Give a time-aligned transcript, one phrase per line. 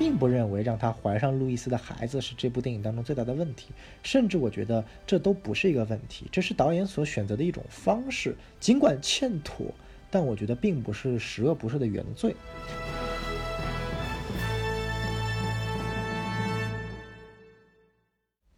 [0.00, 3.66] 并不认为让他怀上路易斯的孩子是这部电影当中最大的问题，
[4.02, 9.66] 甚至我觉得这都不是一个问题，这是导演所选择的一种方式，尽管欠妥，
[10.10, 12.34] 但我觉得并不是十恶不赦的原罪。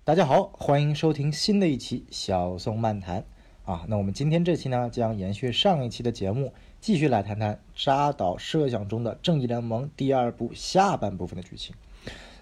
[0.04, 3.24] 大家好，欢迎收听新的一期小宋漫谈
[3.64, 3.85] 啊。
[3.88, 6.52] 那我们今天这期呢，将延续上一期的节目，
[6.82, 11.72] 继续来谈谈扎导设想中的《正义联盟》第二部下半部分的剧情。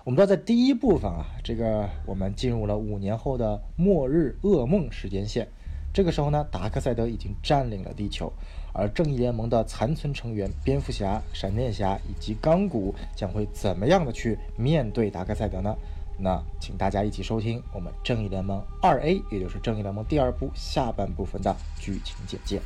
[0.02, 5.46] 我们知道，在第一部分啊，这个我们进入了五年后的末日噩梦时间线。
[5.92, 8.32] 这个时候呢，达克赛德已经占领了地球，
[8.72, 15.76] 而正义联盟的残存成员蝙蝠侠、闪电侠以及钢骨将会怎么样的去面对达克赛德呢？
[16.18, 22.62] 那请大家一起收听我们《正义联盟二 A》，也就是《正义联盟》第二部下半部分的剧情简介。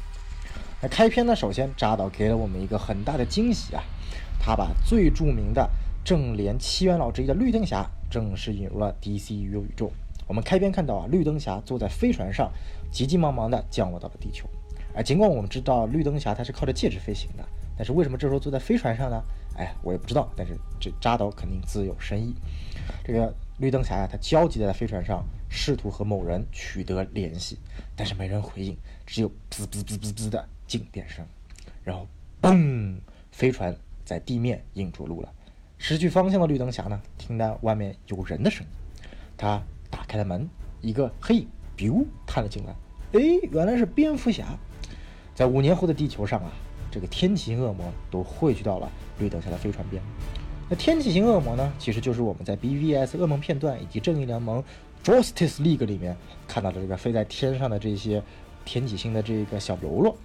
[0.85, 3.83] 那开篇呢，首先扎导给了我们一个很大的惊喜啊，
[4.39, 5.67] 他把最著名的
[6.05, 9.91] 正联七元老之一的绿灯侠正式引入了 DCU 宇宙。
[10.27, 12.53] 我们开篇看到啊，绿灯侠坐在飞船上，
[12.93, 14.47] 急急忙忙地降落到了地球。
[14.95, 17.43] 啊尽管我们知道绿灯侠他是靠着戒指飞行的，
[17.79, 19.23] 但是为什么这时候坐在飞船上呢？
[19.57, 20.31] 哎，我也不知道。
[20.37, 22.35] 但是这扎导肯定自有深意。
[23.03, 23.35] 这个。
[23.59, 27.57] 绿灯侠呀，他焦急地在飞船上试图和某人取得联系，
[27.95, 28.77] 但是没人回应，
[29.07, 31.25] 只有滋滋滋滋滋的静电声。
[31.83, 32.07] 然后，
[32.41, 32.97] 嘣，
[33.31, 35.33] 飞船在地面硬着陆了。
[35.77, 38.73] 失去方向的绿灯侠呢，听到外面有人的声音，
[39.37, 40.49] 他打开了门，
[40.81, 42.75] 一个黑影，biu 探了进来。
[43.13, 43.21] 哎，
[43.51, 44.59] 原来是蝙蝠侠。
[45.35, 46.51] 在五年后的地球上啊，
[46.91, 50.03] 这个天启恶魔都汇聚到了绿灯侠的飞船边。
[50.71, 54.65] 那天启型恶魔呢，其实就是我们在 BVS 噩梦片段以及正义联盟
[55.05, 56.17] Justice League 里面
[56.49, 58.23] 看到的这个飞在天上的这些
[58.65, 60.17] 天启星的这个小喽啰。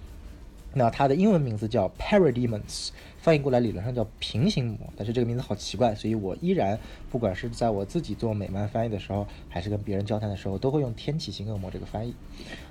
[0.72, 6.78] 那它的英文名字叫 Parademons，翻译过来理论上叫平行魔，但是这个名字好奇怪，所以我依然
[7.10, 12.14] 不管是在我自己做美漫翻译的时候，还是跟别人交谈的时候，都会用天启星恶魔这个翻译。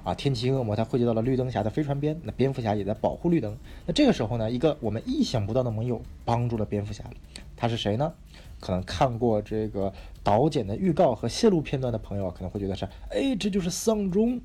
[0.03, 3.57] 啊，天启星恶魔它汇集到了绿灯侠的飞船边，那蝙蝠侠也在保护绿灯。
[3.85, 7.03] 那这个时候呢，一个我们意想不到的盟友帮助了蝙蝠侠。
[7.57, 8.13] 他是谁呢？
[8.61, 9.91] 可能看过这个
[10.23, 14.39] 导剪的预告和泄露片段的朋友可能会觉得是，哎，这就是丧钟。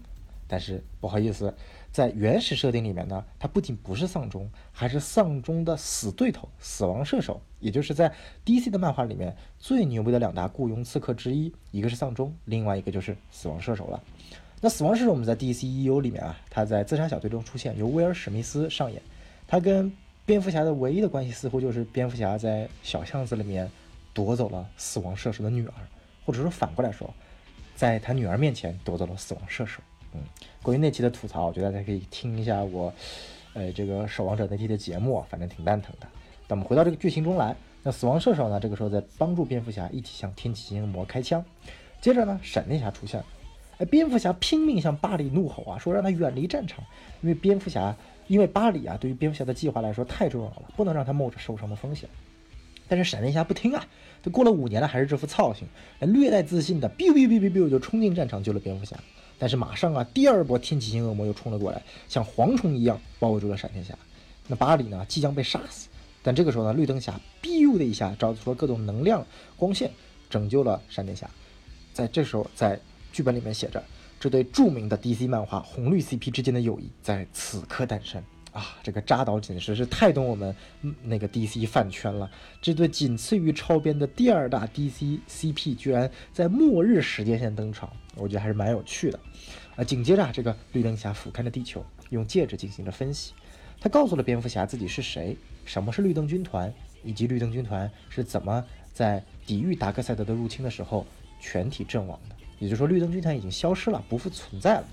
[0.46, 1.54] 但是不好意思，
[1.94, 7.40] 在原始设定里面呢，他不仅不是丧钟，还是丧钟的死对头——死亡射手。
[7.60, 8.12] 也就是在
[8.44, 14.02] DC 的漫画里面最牛逼的两大雇佣刺客之一，一个是丧钟，另外一个就是死亡射手了。
[14.60, 19.00] 那死亡射手我们在 DCEU 里面啊，他在自杀小队中出现，由威尔史密斯上演，
[19.46, 19.92] 他跟。
[20.26, 23.70] 蝙蝠侠的唯一的关系似乎就是蝙蝠侠在小巷子里面
[24.14, 25.74] 夺走了死亡射手的女儿，
[26.24, 27.12] 或者说反过来说，
[27.76, 29.82] 在他女儿面前夺走了死亡射手。
[30.14, 30.20] 嗯，
[30.62, 32.92] 关于那期的吐槽，我觉得大家可以听一下我，
[33.52, 36.06] 呃，这个守望者那期的节目，反正挺蛋疼的。
[36.48, 41.44] 那我们回到这个剧情中来，那死亡射手呢，这个时候在帮助蝙蝠侠一起向天启星魔开枪。
[42.00, 43.26] 接着呢，闪电侠出现了，
[43.78, 46.84] 哎，蝙蝠侠拼命向巴里怒吼啊，说让他远离战场，
[47.20, 47.94] 因为蝙蝠侠。
[48.26, 52.08] 因为巴里啊，对于蝙蝠侠的计划来说太重要了，不能让他冒着受伤的风险。
[52.88, 53.84] 但是闪电侠不听啊，
[54.22, 55.68] 都过了五年了，还是这副操性，
[56.00, 58.96] 略带自信的，biu biu biu biu biu 就冲进战场救了蝙蝠侠。
[59.38, 63.96] 但是马上啊，第二波天启星恶魔又冲了过来，像蝗虫一样包围住了闪电侠。
[64.46, 65.88] 那巴里呢，即将被杀死。
[66.22, 69.90] 但这个时候呢，绿灯侠 biu 的一下找出了各种能量光线，
[70.30, 71.28] 拯救了闪电侠。
[71.92, 72.80] 在这时候，在
[73.12, 73.82] 剧本里面写着。
[74.20, 78.22] 这对著名的 DC 漫画红绿 CP 之间的友谊在此刻诞生
[78.52, 78.78] 啊！
[78.82, 80.56] 这个扎导简直是太懂我们
[81.02, 82.30] 那个 DC 饭圈了。
[82.62, 89.18] 这对仅次于超编的第二大 DC CP，居然在末日时间线登场，我觉得还是蛮有趣的。
[89.76, 93.32] 啊，紧接着这个绿灯侠俯瞰着地球，用戒指进行了分析。
[93.80, 101.04] 他告诉了蝙蝠侠自己是谁，什么是绿灯军团，以及绿灯军团是怎么在抵御达克赛德的入侵的时候
[101.40, 102.36] 全体阵亡的。
[102.60, 104.84] 也就是说，绿灯军团已经消失了，不复存在了。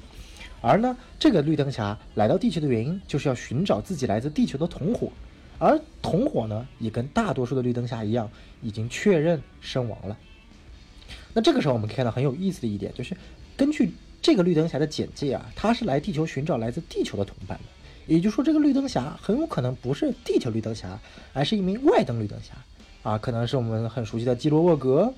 [0.59, 5.09] 而呢，这个绿灯侠来到地球的原因，就是要寻找自己来自地球的同伙。
[5.57, 8.29] 而同伙呢，也跟大多数的绿灯侠一样，
[8.61, 10.17] 已经确认身亡了。
[11.33, 13.15] 那这个时候，我们可以看到很有意思的一点，就是
[13.55, 13.91] 根据
[14.21, 17.63] 这个绿灯侠的简介啊，他是来地球寻找来自地球的同伴的。
[18.07, 20.99] 也就是说，这个绿灯侠很有可能不是地球绿灯侠，
[21.33, 22.53] 而是一名外登绿灯侠
[23.03, 25.13] 啊，可能是我们很熟悉的基罗沃格。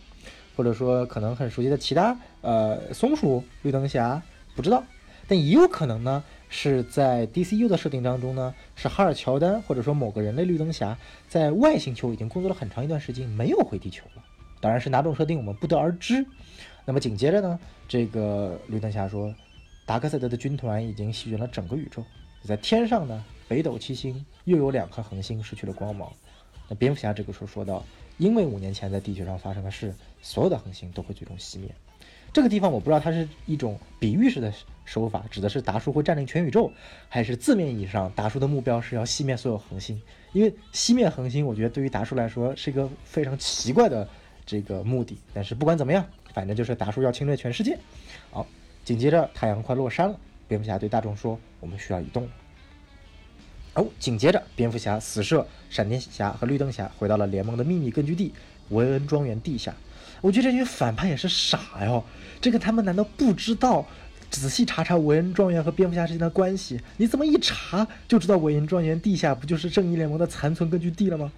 [0.55, 4.21] 或者说可能很熟悉的其他呃松鼠绿灯侠
[4.55, 4.83] 不知道，
[5.27, 10.95] 但也有可能呢是在 DCU 的设定当中呢是哈尔乔丹或者说某个人类绿灯侠
[11.27, 14.23] 在外星球已经工作了很长一段时间没有回地球了，
[14.63, 16.25] 当然是哪种设定我们不得而知。
[16.85, 19.35] 那么紧接着呢，这个绿灯侠说，
[19.85, 22.01] 达克赛德的军团已经席卷了整个宇宙，
[22.45, 26.09] 在天上呢北斗七星又有两颗恒星失去了光芒，
[26.69, 27.83] 那蝙蝠侠这个时候说到，
[28.17, 31.69] 因为五年前在地球上发生的事，所有的恒星都会最终熄灭。
[32.31, 34.51] 这个地方我不知道它是一种比喻式的
[34.85, 36.71] 手法，指的是达叔会占领全宇宙，
[37.09, 40.01] 还是字面意义上达叔的目标是要熄灭所有恒星？
[40.31, 44.09] 因为熄灭恒星，我觉得对于达叔来说是一个非常奇怪的
[44.45, 45.17] 这个目的。
[45.33, 47.77] 但是不管怎么样，反正就是达叔要侵略全世界。
[48.31, 48.45] 好，
[48.83, 52.27] 紧接着太阳快落山了，蝙蝠侠对大众说：“我们需要移动。”
[53.75, 58.31] 哦，紧接着蝙蝠侠、死射、闪电侠和绿灯侠回到了联盟的秘密根据地
[58.69, 59.73] 维恩庄园地下。
[60.21, 62.03] 我觉得这群反派也是傻哟，
[62.39, 63.85] 这个他们难道不知道
[64.29, 66.79] 仔细查查韦恩庄园和蝙蝠侠之间的关系？
[66.97, 71.31] 你怎么一查就知道韦恩庄园地下不就是正义联盟的残存根据地了吗？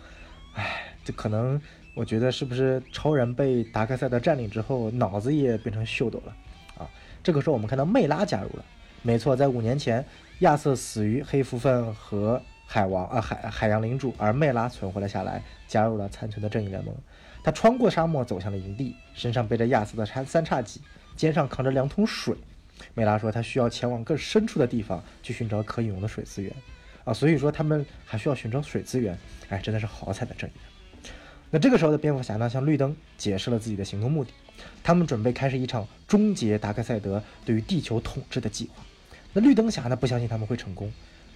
[0.55, 1.59] 哎，这可能
[1.95, 6.36] 我觉得是不是超人被达克赛德占领之后脑子也变成秀逗了
[6.77, 6.88] 啊？
[7.24, 8.65] 这个时候我们看到魅拉加入了，
[9.01, 10.06] 没错，在五年前
[10.39, 16.94] 亚瑟死于黑蝠鲼和海王啊海海洋领主，而魅拉存活了下来，加入了残存的正义联盟。
[17.42, 20.81] 他穿过沙漠走向了营地，身上背着亚瑟的三三叉戟，
[21.15, 22.36] 肩上扛着两桶水。
[22.94, 26.53] 梅拉说他需要前往更深处的地方去寻找可饮用的水资源，
[27.06, 29.18] 啊，所以说他们还需要寻找水资源。
[29.48, 30.53] 哎，真的是好彩的正义。
[31.51, 34.31] 那这个时候的蝙蝠侠呢，向绿灯解释了自己的行动目的，
[34.83, 38.83] 他们准备开始一场终结达克赛德对于地球统治的计划。
[39.33, 40.92] 那绿灯侠呢，不相信他们会成功，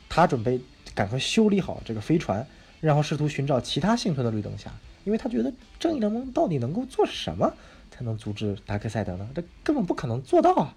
[0.10, 0.60] 他准备
[0.94, 2.46] 赶快修理好这个飞船，
[2.82, 4.72] 然后试图寻找其他幸存的绿灯侠。
[5.06, 7.52] 因为他觉得正义联盟到底能够做什么
[7.90, 9.28] 才能阻止达克赛德呢？
[9.34, 10.76] 这根本不可能做到啊！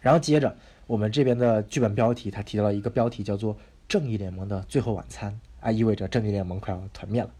[0.00, 0.56] 然后接着
[0.86, 3.56] 我们这边的剧本标题，他提到了一个标题叫做
[3.88, 7.30] “正义联盟的最后晚餐”，啊，意味着正义联盟快要团灭了。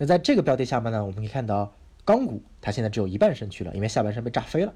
[0.00, 1.74] 那在这个标题下面呢，我们可以看到
[2.06, 4.72] 钢骨，它现在只有一半身躯了，因为下半身被炸飞了。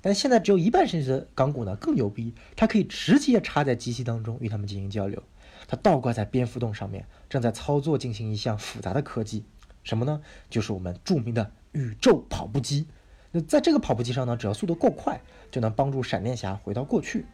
[0.00, 5.20] 但现在只有一半身躯的钢骨呢，更牛逼，它可以直接插在机器当中与他们进行交流。
[5.66, 9.44] 它倒挂在蝙蝠洞上面，正在操作进行一项复杂的科技，
[9.82, 10.20] 什么呢？
[10.48, 12.86] 就是我们著名的宇宙跑步机。
[13.32, 15.20] 那在这个跑步机上呢，只要速度够快，
[15.50, 17.26] 就能帮助闪电侠回到过去。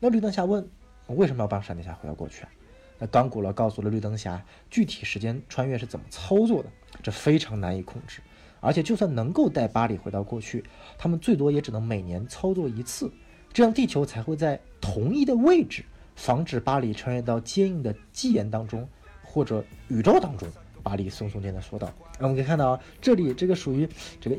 [0.00, 0.68] 那绿灯侠问：
[1.06, 2.50] 为什么要帮闪电侠回到过去啊？
[2.98, 6.68] 那钢骨了告诉了绿灯侠具体时间穿越是怎么操作的，
[7.02, 8.20] 这非常难以控制，
[8.60, 10.64] 而且就算能够带巴里回到过去，
[10.96, 13.10] 他们最多也只能每年操作一次，
[13.52, 15.84] 这样地球才会在同一的位置。
[16.16, 18.88] 防止巴里穿越到坚硬的基岩当中，
[19.22, 20.48] 或者宇宙当中。
[20.82, 21.88] 巴里松松间的说道。
[22.18, 23.88] 那我们可以看到啊，这里这个属于
[24.20, 24.36] 这个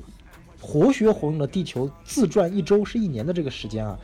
[0.60, 3.98] 活学活用的地球自转一周是一年的这个时间啊。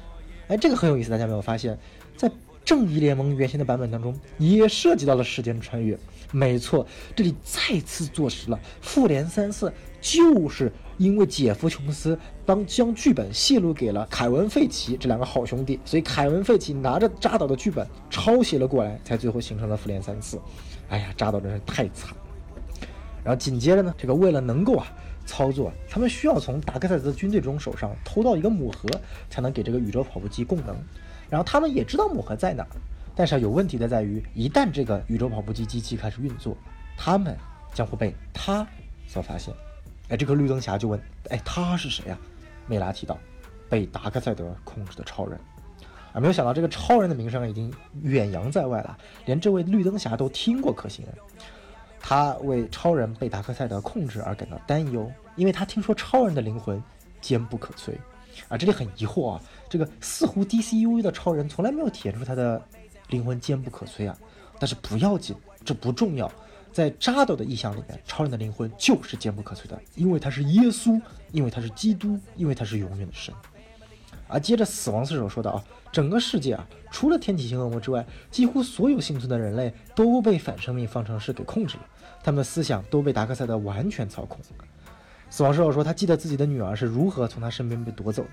[0.48, 1.78] 哎，这个很有意思，大家没有发现，
[2.16, 2.32] 在
[2.66, 5.98] 正义联盟原先的版本当中也涉及到了时间穿越。
[6.32, 6.86] 没错，
[7.16, 9.72] 这里再次坐实了复联三四
[10.02, 10.72] 就是。
[10.98, 20.40] 因为姐夫琼斯帮将剧本泄露给了凯文·费奇这两个好兄弟，所以凯文·费奇拿着扎导的剧本抄写了过来，才最后形成了复联三次。
[20.88, 22.16] 哎呀，扎导真是太惨。
[23.26, 24.88] 然后紧接着呢，这个为了能够啊
[25.26, 28.88] 操作，他们需要从达克赛德军队中手上偷到一个母盒，
[29.30, 30.74] 才能给这个宇宙跑步机供能。
[31.30, 32.70] 然后他们也知道母盒在哪儿，
[33.16, 36.56] 但是有问题的在于，一旦这个宇宙跑步机机器开始运作，
[36.98, 37.38] 他们
[37.74, 38.66] 将会被他
[39.08, 39.54] 所发现。
[40.10, 42.18] 哎，这个绿灯侠就问：“哎，他是谁呀？”
[42.68, 43.18] 梅拉提到
[43.70, 45.40] ：“被达克赛德控制的超人。”
[46.14, 51.16] 啊，没有想到这个超人的名声已经远扬在外了，连这位绿灯侠都听过可信人。
[52.00, 56.82] 他为超人被达克赛德控制而感到担忧，因为他听说超人的灵魂
[57.20, 57.92] 坚不可摧。
[58.48, 62.62] 啊，这里很疑惑啊，这个似乎 DCU 的超人从来没有体现出他的
[63.10, 64.18] 灵魂坚不可摧啊。
[64.60, 66.32] 但是不要紧，这不重要。
[66.72, 71.02] 在扎导的意象里面，超人的灵魂就是坚不可摧的，因为他是耶稣，
[71.32, 73.34] 因为他是基督，因为他是永远的神。
[74.28, 81.86] 而接着，死亡四手说道：“啊，整个世界啊，除了天体型恶魔之外，几乎所有幸存的人类都被反生命方程式给控制了，
[82.24, 84.40] 他们的思想都被达克赛德完全操控。”
[85.30, 88.30] 死亡射手说：“他记得自己的女儿是如何从他身边被夺走的。”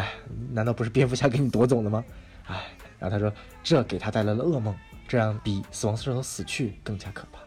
[0.00, 0.12] 哎，
[0.52, 2.04] 难道不是蝙蝠侠给你夺走的吗？
[2.46, 2.64] 哎，
[2.98, 3.32] 然后他说
[3.62, 4.74] ：“这给他带来了噩梦，
[5.08, 7.40] 这样比死亡射手死去更加可怕。”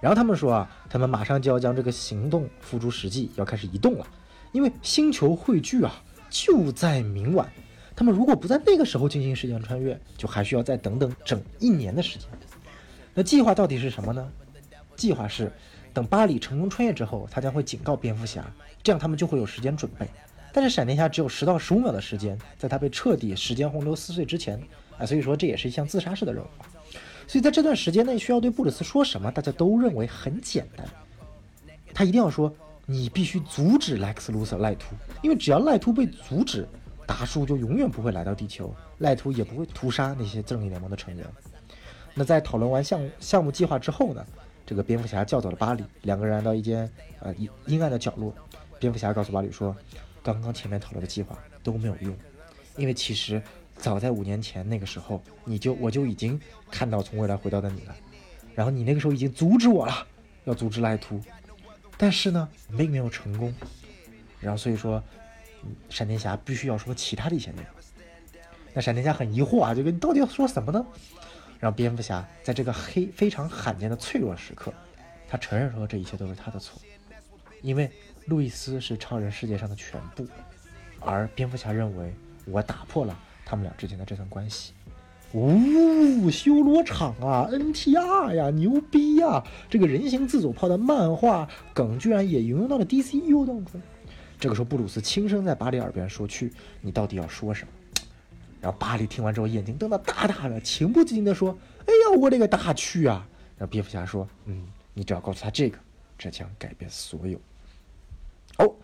[0.00, 4.06] 然后他们说啊，他们马上就要将这个行动付诸实际，要开始移动了，
[4.52, 7.50] 因为星球汇聚啊就在明晚。
[7.96, 12.28] 他们如果不在那个时候进行时间穿越，就还需要再等等整一年的时间。
[13.12, 14.30] 那计划到底是什么呢？
[14.94, 15.52] 计划是
[15.98, 18.44] 等巴里成功穿越之后，他将会警告蝙蝠侠，
[18.84, 20.06] 这样他们就会有时间准备。
[20.52, 24.62] 但是闪电侠只有十到十五秒的时间，在他被彻底时间洪流撕碎之前
[24.96, 26.46] 啊，所以说这也是一项自杀式的任务。
[27.26, 29.28] 所以在这段时间内，需要对布鲁斯说什么？
[29.32, 30.86] 大家都认为很简单，
[31.92, 32.54] 他一定要说
[32.86, 36.64] ：“你必须阻止莱克斯·卢瑟赖图，因为只要赖图被阻止，
[37.08, 41.26] 达叔就永远不会来到地球，赖图也不会屠杀那些正义联盟的成员。”
[42.14, 44.24] 那在讨论完项项目计划之后呢，
[44.68, 46.86] 这个蝙蝠侠叫走了巴里，两个人来到一间
[47.20, 48.34] 呃阴阴暗的角落。
[48.78, 49.74] 蝙蝠侠告诉巴里说，
[50.22, 52.14] 刚刚前面讨论的计划都没有用，
[52.76, 53.42] 因为其实
[53.78, 56.38] 早在五年前那个时候，你就我就已经
[56.70, 57.96] 看到从未来回到的你了，
[58.54, 60.06] 然后你那个时候已经阻止我了，
[60.44, 61.18] 要阻止赖图，
[61.96, 62.46] 但是呢，
[62.76, 63.54] 并没有成功。
[64.38, 65.02] 然后所以说，
[65.88, 67.66] 闪电侠必须要说其他的一些内容。
[68.74, 70.86] 那闪电侠很疑惑啊，这个你到底要说什么呢？
[71.58, 74.72] 让蝙蝠侠在这个黑非常罕见的脆弱时刻，
[75.28, 76.80] 他承认说这一切都是他的错，
[77.62, 77.90] 因为
[78.26, 80.26] 路易斯是超人世界上的全部，
[81.00, 82.14] 而蝙蝠侠认为
[82.46, 84.72] 我打破了他们俩之间的这层关系。
[85.34, 89.44] 呜，修罗场啊，NTR 呀，牛逼呀！
[89.68, 93.78] 这个人形自走炮的漫画梗居然也引用到了 DCU 当中。
[94.40, 96.50] 这个时候，布鲁斯轻声在巴里耳边说：“去，
[96.80, 97.72] 你到底要说什么？”
[98.60, 105.78] 然后巴里听完之后，眼睛瞪得大大的，情不自禁地说：“哎呀，我勒个大去啊！”然后蝙蝠侠说：“嗯，你只要告诉他这个，
[106.18, 107.38] 这将改变所有。”
[108.58, 108.74] 哦，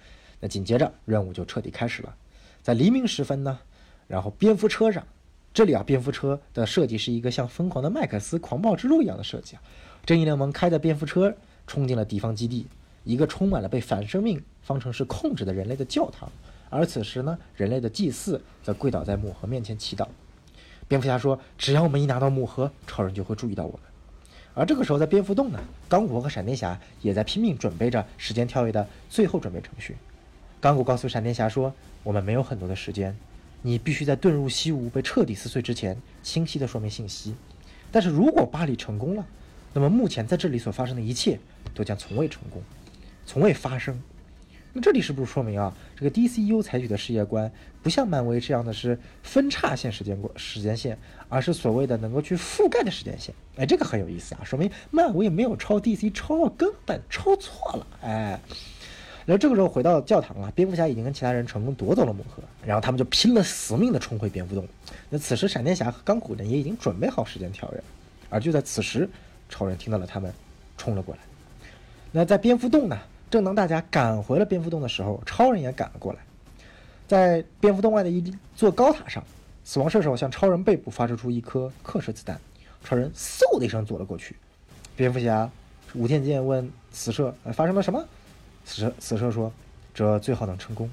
[0.41, 2.15] 那紧接着任务就彻底开始了。
[2.63, 3.59] 在黎明时分呢，
[4.07, 5.05] 然后蝙蝠车上。
[5.53, 9.63] 这里啊，蝙蝠车的设计是一个像疯狂的麦克斯狂暴之路一样的设计啊。
[10.05, 11.33] 正义联盟开着蝙蝠车
[11.67, 12.67] 冲进了敌方基地，
[13.05, 16.29] 一个充满了被反生命方程式控制的人类的教堂。
[16.75, 20.09] 而此时呢，人类的祭祀则跪倒在木盒面前祈祷。
[20.89, 23.81] 蝙蝠侠说：“只要我们一拿到木盒，超人就会注意到我们。”
[24.55, 29.97] 而这个时候，在蝙蝠洞呢，钢骨和闪电侠也在拼命准备着时间跳跃的最后准备程序。
[30.61, 33.17] 钢骨告诉闪电侠说：“我们没有很多的时间。”
[33.63, 37.37] 你必须在遁入西屋被彻底撕碎之前，清晰地说明信息。
[37.93, 39.25] 但是如果巴里成功了，
[39.73, 41.39] 那么目前在这里所发生的一切
[41.73, 42.61] 都将从未成功，
[43.25, 44.03] 从未发生。
[44.77, 47.51] 那这里是不是说明啊，这个 DCU 采取的世界观
[47.81, 53.33] 不像漫威这样的是分叉线时间过时间线，而是所谓的能够去覆盖的时间线？
[53.57, 57.87] 哎，这个很有意思啊，说明漫威没有抄 DC，抄根本抄错了。
[58.03, 58.41] 哎。
[59.27, 64.69] 然后这个时候回到教堂啊，蝙蝠侠已经跟其他人成功夺走了魔盒，然后他们就拼了死命的冲回蝙蝠洞。
[65.09, 67.83] 那此时闪电侠和钢骨呢也已经准备好时间跳跃，
[68.29, 69.09] 而就在此时，
[69.49, 70.31] 超人听到了他们
[70.77, 71.21] 冲了过来。
[72.13, 72.99] 那在蝙蝠洞呢，
[73.35, 76.21] 正当大家赶回了蝙蝠洞的时候，超人也赶了过来。
[77.09, 79.25] 在蝙蝠洞外的一座高塔上，
[79.65, 82.41] 死亡射手向超人背部发射出一颗克氏子弹，
[82.85, 84.37] 超人嗖的一声躲了过去。
[84.95, 85.51] 蝙蝠侠
[85.95, 88.07] 无天剑问死射：“，发生了什么？”
[88.65, 89.53] 死射死射说
[89.93, 90.89] ：“这最好能成功，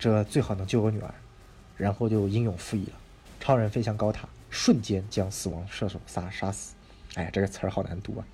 [0.00, 1.14] 这最好能救我女儿。”
[1.78, 2.94] 然后就英勇赴义了。
[3.38, 6.74] 超人飞向高塔，瞬间将死亡射手杀杀死。
[7.14, 8.26] 哎呀，这个词儿好难读啊！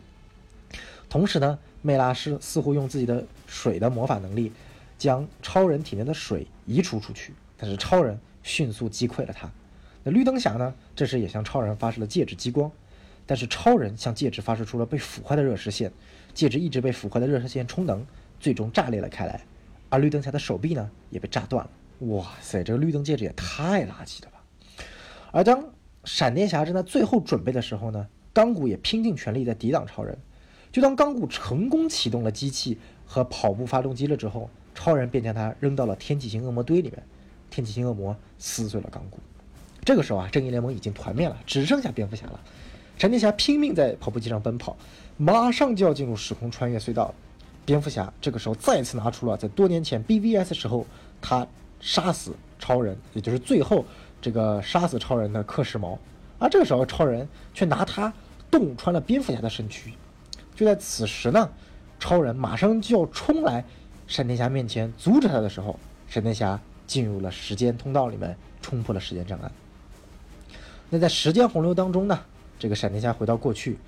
[1.11, 4.50] 同时呢，梅拉斯似乎用自己的水的魔法能力，
[4.97, 7.35] 将超人体内的水移除出去。
[7.59, 9.50] 但是超人迅速击溃了他。
[10.03, 10.75] 那绿灯侠呢？
[10.97, 12.73] 这时也向超人发射了戒指激光，
[13.26, 15.93] 但是超人向戒指发射出了被腐坏的热射线，
[16.33, 18.05] 戒指一直被腐坏的热射线充能。
[18.41, 19.41] 最终炸裂了开来，
[19.88, 21.71] 而绿灯侠的手臂呢也被炸断了。
[22.09, 24.45] 哇塞，这个绿灯戒指也太垃圾了吧！
[25.33, 25.64] 而当
[26.05, 30.19] 闪电侠正在最后准备的时候呢，钢骨也拼尽全力在抵挡超人。
[30.75, 32.76] 就当钢骨成功启动了机器
[33.07, 37.00] 和跑步发动机了之后，超人便将他扔到了天启星恶魔堆里面，
[37.49, 39.21] 天启星恶魔撕碎了钢骨。
[39.85, 42.40] 这个时候啊，正义联盟已经团灭了，只剩下蝙蝠侠了。
[42.99, 44.76] 闪电侠拼命在跑步机上奔跑，
[45.16, 47.14] 马上就要进入时空穿越隧道。
[47.64, 50.85] 蝙蝠侠这个时候再次拿出了在多年前 BVS 时候
[51.23, 51.47] 他
[51.78, 53.85] 杀死超人，也就是最后
[54.21, 55.97] 这个杀死超人的克什矛，
[56.40, 58.12] 而这个时候超人却拿他
[58.50, 59.93] 洞穿了蝙蝠侠的身躯。
[60.54, 61.50] 就在此时呢，
[61.99, 63.64] 超人马上就要冲来
[64.06, 69.50] 闪电侠面前阻止他的时候，闪电侠进入了时间通道里面，冲破了时间障碍。
[70.90, 72.20] 那在时间洪流当中呢，
[72.58, 73.78] 这个闪电侠回到过去，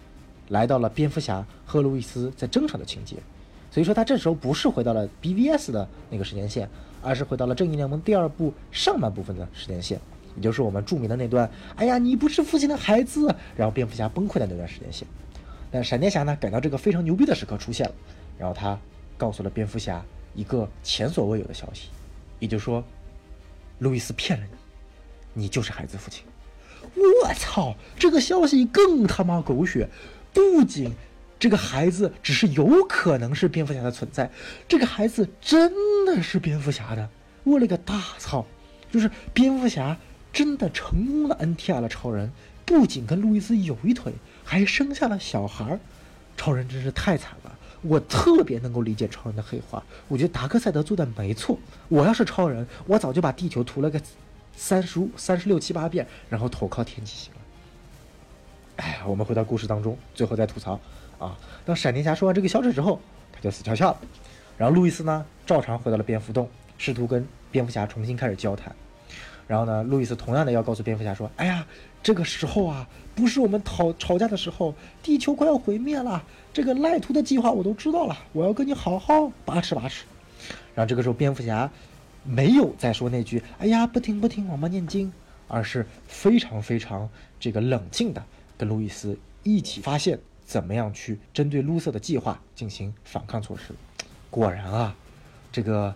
[0.48, 3.16] 来到了蝙蝠侠和路易斯在争吵的情节。
[3.70, 6.68] 所以说，他这时候不是回到了 BVS 的那个时间线，
[7.02, 10.00] 而是回到了正义联盟第二部上半部分的时间线，
[10.34, 15.06] 也就是我们著名的那段“哎呀，你不是父亲的孩子”，然后蝙蝠侠崩溃的那段时间线。
[15.76, 17.94] 但闪电侠呢，赶到这个非常牛逼的时刻出现了，
[18.38, 18.80] 然后他
[19.18, 20.02] 告诉了蝙蝠侠
[20.34, 21.90] 一个前所未有的消息，
[22.38, 22.82] 也就是说，
[23.80, 24.46] 路易斯骗了
[25.34, 26.24] 你，你就是孩子父亲。
[26.94, 29.86] 我操，这个消息更他妈狗血，
[30.32, 30.94] 不仅。
[31.38, 34.30] 这个孩子只是有可能是蝙蝠侠的存在，
[34.66, 37.06] 这个孩子真的是蝙蝠侠的，
[37.44, 38.46] 我勒个大操！
[38.90, 39.94] 就是蝙蝠侠
[40.32, 42.32] 真的成功的 NTR 了超人，
[42.64, 44.14] 不仅跟路易斯有一腿，
[44.46, 45.80] 还生下了小孩儿，
[46.36, 47.52] 超人真是太惨了。
[47.82, 51.58] 我特别能够理解超人的黑化，我觉得达克赛德做的没错。
[51.88, 54.00] 我要是超人，我早就把地球涂了个
[54.56, 57.40] 三十五、三十六七八遍，然后投靠天启星了。
[58.76, 60.80] 哎，我们回到故事当中，最后再吐槽
[61.18, 61.36] 啊。
[61.64, 63.00] 当闪电侠说完这个消息之后，
[63.32, 64.00] 他就死翘翘了。
[64.56, 66.48] 然后路易斯呢，照常回到了蝙蝠洞，
[66.78, 68.74] 试图跟蝙蝠侠重新开始交谈。
[69.46, 71.64] 然后呢，路易斯同样的要告诉蝙蝠侠说：“哎呀，
[72.06, 74.72] 这个时候啊，不是我们吵吵架的时候，
[75.02, 76.22] 地球快要毁灭了。
[76.52, 80.04] 这个赖图的计划我都知道了，我要跟你好好把持把持。”
[80.72, 81.68] 然后这个时候，蝙蝠侠
[82.22, 85.12] 没有再说那句“哎呀，不听不听，王八念经”，
[85.48, 87.10] 而是非常非常
[87.40, 88.22] 这个冷静的
[88.56, 93.74] 跟路易斯一起发现怎么样去针对卢瑟的计划进行反抗措施。
[94.30, 94.94] 果然啊，
[95.50, 95.92] 这个。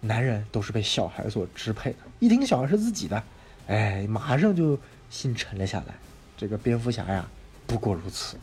[0.00, 3.22] 男人都是被小孩所支配的，一听小孩是自己的，
[3.68, 4.78] 哎，马上就
[5.10, 5.94] 心沉了下来。
[6.36, 7.28] 这个蝙蝠侠呀，
[7.66, 8.36] 不过如此。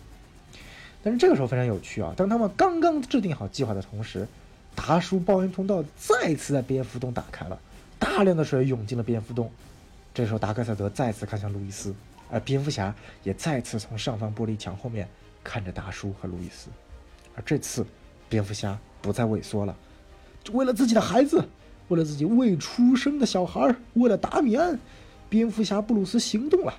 [1.04, 4.28] 但是这个时候非常有趣啊，当他们刚刚制定好计划的同时，
[4.76, 7.60] 达叔报恩通道再次在蝙蝠洞打开了，
[7.98, 9.52] 大量的水涌进了蝙蝠洞。
[10.14, 11.94] 这时候达克赛德再次看向路易斯，
[12.30, 15.08] 而蝙蝠侠也再次从上方玻璃墙后面
[15.44, 16.70] 看着达叔和路易斯。
[17.36, 17.86] 而这次，
[18.30, 19.76] 蝙蝠侠不再畏缩了。
[20.52, 21.44] 为了自己的孩子，
[21.88, 24.80] 为了自己未出生的小孩，为了达米安，
[25.32, 26.74] 蝙蝠侠布鲁斯行动了。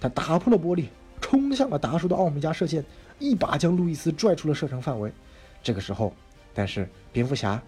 [0.00, 0.86] 他打破了玻璃，
[1.20, 2.82] 冲向了达叔的奥米加射线，
[3.18, 5.12] 一把将路易斯拽出了射程范围。
[5.62, 6.14] 这个时候，
[6.54, 7.62] 但是蝙蝠侠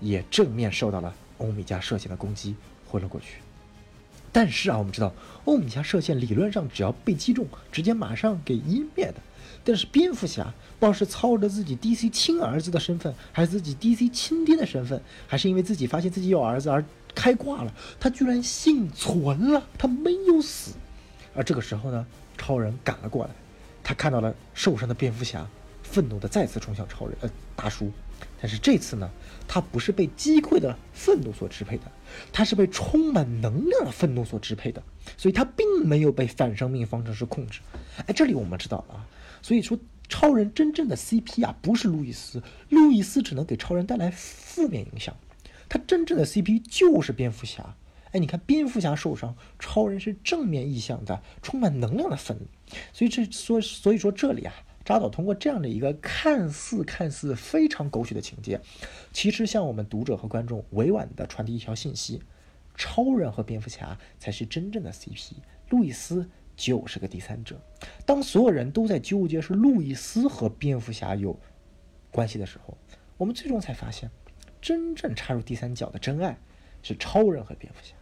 [0.00, 2.54] 也正面受到了欧米伽射线的攻击，
[2.88, 3.40] 昏了过去。
[4.32, 5.12] 但是啊，我们知道
[5.44, 9.16] 欧米伽射线理论上只要被击中，直接马上给湮灭的。
[9.66, 10.44] 但是蝙蝠侠
[10.78, 16.84] 不知道是操着自己 DC 亲儿子的身份，还是自己 DC 亲爹的身份，还是因为自己发现自己有儿子而
[17.14, 20.72] 开挂了，他居然幸存了，他没有死。
[21.34, 22.06] 而这个时候呢，
[22.36, 23.30] 超人赶了过来，
[23.82, 25.46] 他看到了受伤的蝙蝠侠，
[25.82, 27.90] 愤怒的再次冲向超人，呃，大叔。
[28.40, 29.10] 但是这次呢，
[29.48, 31.84] 他不是被击溃的愤怒所支配的，
[32.32, 34.82] 他是被充满能量的愤怒所支配的，
[35.16, 37.60] 所以他并没有被反生命方程式控制。
[38.06, 39.06] 哎，这里我们知道了啊。
[39.42, 45.14] 所以说，超人真正的 CP 啊，不是路易斯，路易斯只能给超人带来负面影响，
[45.74, 47.74] 他真正的 CP 就是蝙蝠侠。
[48.12, 52.46] 哎，你看蝙蝠侠受伤，超人是正面意向的，充满能量的愤怒。
[52.92, 58.60] 所以这所，所以说这里啊，扎导通过这样的一个看似看似非常狗血的情节，
[59.12, 62.22] 其实向我们读者和观众委婉的传递一条信息：
[62.76, 65.32] 超人和蝙蝠侠才是真正的 CP，
[65.70, 66.30] 路易斯。
[66.56, 67.60] 就是个第三者。
[68.06, 71.36] 当所有人都在纠结是路易斯和蝙蝠侠有
[72.12, 72.78] 关系的时候，
[73.16, 74.08] 我们最终才发现，
[74.64, 76.38] 真正插入第三角的真爱
[76.82, 77.94] 是超人和蝙蝠侠。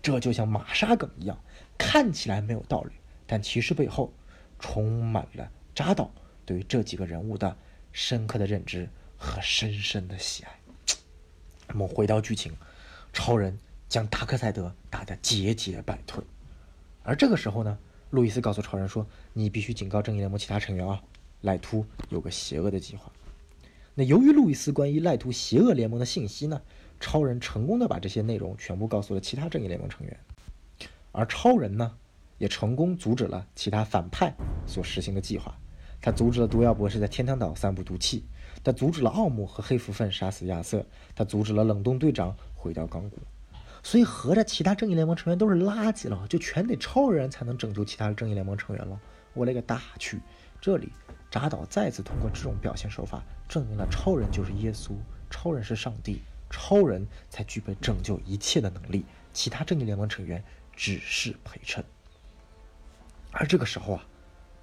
[0.00, 1.36] 这就像马沙梗一样，
[1.76, 2.92] 看起来没有道理，
[3.26, 4.12] 但其实背后
[4.60, 6.08] 充满了扎导
[6.44, 7.56] 对于这几个人物的
[7.90, 10.60] 深刻的认知和深深的喜爱。
[11.74, 12.56] 我们回到剧情，
[13.12, 16.22] 超人将达克赛德打得节节败退，
[17.02, 17.76] 而这个时候呢？
[18.10, 21.02] 路易斯告诉超人说：“你必须警告正义联盟其他成员啊，
[21.40, 23.10] 赖图有个邪恶的计划。”
[23.98, 26.60] 那由于路易斯关于赖图邪恶联盟的信息呢，
[27.00, 30.20] 超人成功的把这些内容全部告诉了其他正义联盟成员，
[31.12, 31.94] 而超人呢，
[32.36, 34.34] 也成功阻止了其他反派
[34.66, 35.56] 所实行的计划。
[36.02, 38.22] 他阻止了毒药博士在天堂岛散布毒气，
[38.62, 43.16] 他阻止了奥姆和黑蝠粪杀死亚瑟，他阻止了冷冻队长毁掉钢骨。
[43.82, 49.00] 所以合着其他正义联盟成员都是垃圾了，就全得超人才能拯救其他的正义联盟成员了。
[49.32, 50.20] 我勒个大去！
[50.60, 50.92] 这里
[51.30, 54.92] 扎导再次通过这种表现手法，证明了超人就是耶稣，
[55.30, 60.42] 超人是上帝，超人才具备拯救一切的能力，其他正义联盟成员
[60.74, 61.84] 只是陪衬。
[63.32, 64.06] 而这个时候啊，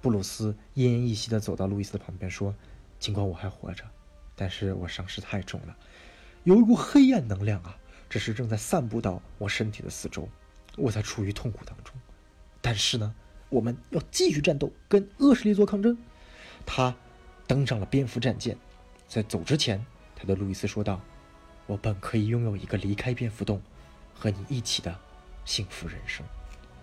[0.00, 2.54] 布鲁斯奄奄一息地走到路易斯的旁边说
[2.98, 3.84] ：“尽管我还活着，
[4.34, 5.76] 但是我伤势太重了，
[6.42, 10.28] 有一股黑暗能量啊。”只是正在散布到我身体的四周，
[10.76, 11.92] 我在处于痛苦当中。
[12.60, 13.12] 但是呢，
[13.48, 15.98] 我们要继续战斗，跟恶势力做抗争。
[16.66, 16.94] 他
[17.46, 18.56] 登上了蝙蝠战舰，
[19.08, 19.84] 在走之前，
[20.16, 21.00] 他对路易斯说道
[21.66, 23.60] ：“我本可以拥有一个离开蝙蝠洞，
[24.14, 24.94] 和你一起的
[25.44, 26.24] 幸福人生。”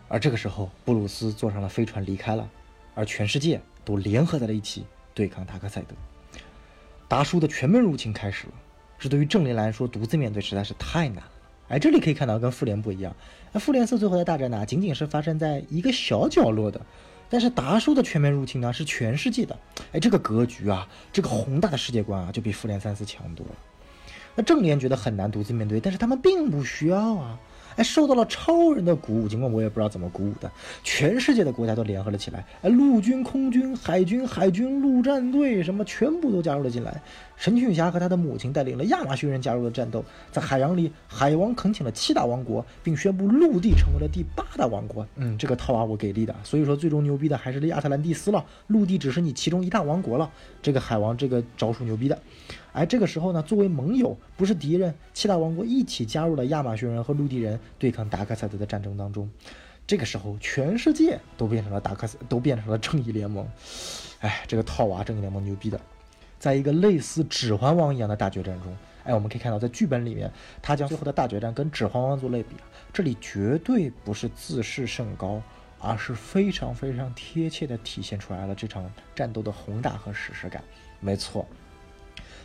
[0.08, 2.50] 而这个时候，布鲁斯坐上了飞船离开了，
[2.96, 5.96] 而全世界都联合在了一起对抗达克赛德。
[7.08, 8.54] 达叔的全面入侵开始了。
[9.00, 11.32] 这对于正联来说，独自面对实在是太难了。
[11.70, 13.16] 哎，这里可以看到跟复联不一样。
[13.52, 16.82] 那复联四最后的大战呢，仅仅是发生在一个小角落的，
[17.32, 19.58] 但是达叔的全面入侵呢，是全世界的。
[19.94, 23.54] 哎，这个格局啊，这个宏大的世界观啊，就比复联三四强多了。
[24.36, 27.40] 那正联觉得很难独自面对，但是他们并不需要啊。
[27.76, 29.28] 哎，受到了超人的鼓舞。
[29.28, 30.52] 尽管我也不知道怎么鼓舞的，
[30.84, 37.02] 全世界的国家都联合了起来，哎，陆军、空军、海军、海军陆战队什么全部都加入了进来。
[37.38, 45.08] 神奇女侠和她的母亲带领了亚马逊人加入了战斗，在海洋里，海王恳请了七大王国，并宣布陆地成为了第八大王国。
[45.16, 50.30] 嗯，这个套娃我给力的，所以说最终牛逼的还是亚特兰蒂斯了，陆地只是你其中一大王国了。
[50.62, 52.20] 这个海王这个招数牛逼的。
[52.74, 59.30] 而这个时候呢，作为盟友不是敌人，七大王国一起加入了亚马逊人和陆地人对抗达克赛德的战争当中。
[59.86, 63.46] 这个时候，全世界都变成了达克赛，都变成了正义联盟。
[64.20, 65.82] 哎，这个套娃正义联盟牛逼的，
[66.40, 70.32] 在一个类似指环王一样的大决战中，哎，我们可以看到，在剧本里面，
[70.62, 72.56] 他将最后的大决战跟指环王做类比，
[72.94, 75.42] 这里绝对不是自视甚高，
[75.80, 80.64] 而是非常非常贴切的体现出来了这场战斗的宏大和史诗感。
[81.02, 81.46] 没错。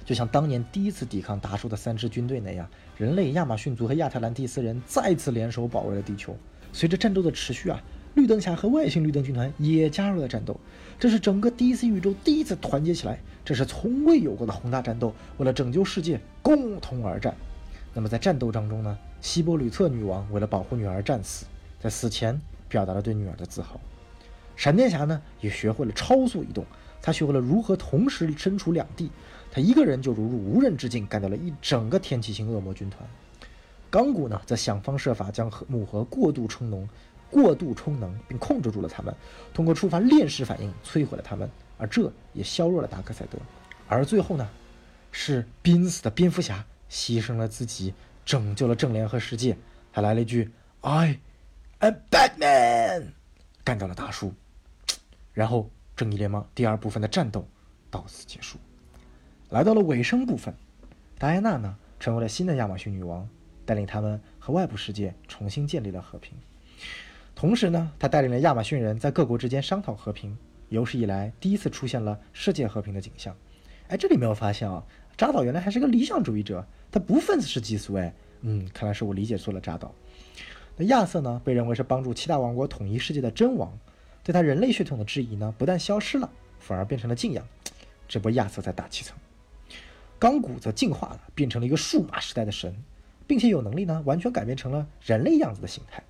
[0.07, 2.67] 就像当年第一次抵抗达叔的三支军队那样，
[2.97, 6.35] 人类、亚马逊族和亚特兰蒂斯人再次联手保卫了地球。
[6.73, 7.83] 随着战斗的持续啊，
[8.15, 10.59] 绿灯侠和外星绿灯军团也加入了战斗。
[10.97, 17.35] 这是整个 DC 宇宙第一次团结起来，这是从未有过的宏大战斗，为了拯救世界共同而战。
[17.93, 21.47] 那么在战斗当中呢，希波吕特女王为了保护女儿战死，
[21.81, 23.81] 在死前表达了对女儿的自豪。
[24.55, 26.65] 闪电侠呢也学会了超速移动，
[27.03, 29.11] 他学会了如何同时身处两地。
[29.51, 33.09] 他一个人就如入无人之境，干掉了一整个天启星恶魔军团。
[33.89, 36.87] 钢骨呢，则想方设法将母核过度充能，
[37.31, 39.15] 过度充能，并控制住了他们，
[39.55, 43.39] 通过触发链式反应摧毁了他们，而这也削弱了达克赛德。
[43.89, 44.47] 而最后呢，
[45.13, 49.57] 是濒死的蝙蝠侠牺牲了自己，拯救了正联合世界。
[49.93, 50.51] 他来了一句
[50.83, 51.19] ：“I
[51.79, 53.13] am Batman”，
[53.65, 54.35] 干掉了大叔。
[55.33, 57.49] 然后，正义联盟第二部分的战斗
[57.91, 58.59] 到此结束。
[59.51, 60.55] 来到了尾声部分，
[61.19, 63.29] 戴安娜呢成为了新的亚马逊女王，
[63.65, 66.37] 带领他们和外部世界重新建立了和平。
[67.35, 70.37] 同时呢，她带领了亚马逊人在各国之间商讨和平，
[70.69, 73.37] 有史以来第一次出现了世界和平的景象。
[73.89, 74.85] 哎，这里没有发现啊，
[75.17, 77.95] 扎导原来还是个理想主义者，他不愤世嫉俗。
[77.95, 79.95] 哎，嗯，看来是我理解错了扎导。
[80.77, 83.79] 那亚瑟呢，被认为是帮助七大王国统一世界的真王，
[84.25, 86.29] 对他人类血统的质疑呢，不但消失了，
[86.59, 87.47] 反而变成了敬仰。
[88.09, 89.17] 这波亚瑟在大气层。
[90.19, 92.75] 钢骨则进化了，变成了一个数码时代的神，
[93.27, 96.03] 并且有能力呢，完全改变成了人类样子的形态。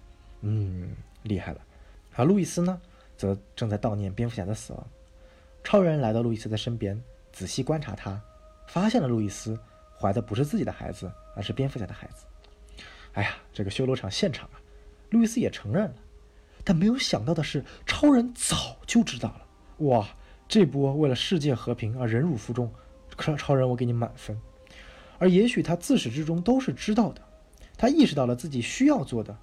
[0.42, 0.90] 嗯，
[1.24, 1.60] 厉害了。
[2.14, 2.80] 而路易斯呢，
[3.16, 4.86] 则正在悼念蝙蝠侠的死亡。
[5.64, 8.20] 超人来到路易斯的身边，仔细观察他，
[8.68, 9.58] 发现了路易斯
[9.98, 12.24] 怀的不是自己的孩子，而是蝙蝠侠的孩子。
[13.14, 14.60] 哎呀，这个修罗场现场啊，
[15.10, 15.94] 路易斯也承认了，
[16.62, 19.46] 但没有想到的是，超人早就知道了。
[19.78, 20.08] 哇，
[20.46, 22.72] 这波为了世界和平而忍辱负重。
[23.18, 24.40] 超超人，我给你满分。
[25.18, 27.22] 而也许他自始至终都是知道的，
[27.76, 29.36] 他意识到了自己需要做的。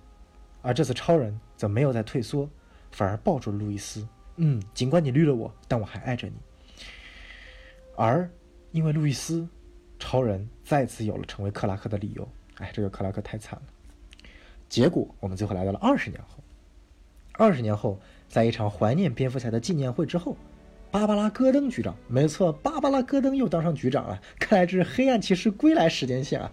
[0.61, 2.49] 而这次超人则没有再退缩，
[2.91, 4.07] 反而抱住了路易斯。
[4.37, 6.33] 嗯，尽管你绿了我，但我还爱着你。
[7.95, 8.29] 而
[8.71, 9.47] 因为路易斯，
[9.99, 12.27] 超人再次有了成为克拉克的理由。
[12.57, 14.29] 哎，这个克拉克太惨了。
[14.69, 16.43] 结果我们最后来到了二十年后。
[17.33, 20.37] 二十年后，在一场怀念蝙蝠侠的纪念会之后。
[20.93, 24.21] 芭芭拉·戈登局长，没错，芭芭拉·戈登又当上局长了。
[24.39, 26.51] 看来这是黑暗骑士归来时间线啊！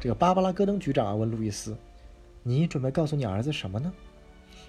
[0.00, 1.76] 这个芭芭拉·戈登局长啊，问路易斯
[2.42, 3.92] ：“你准备告诉你儿子什么呢？”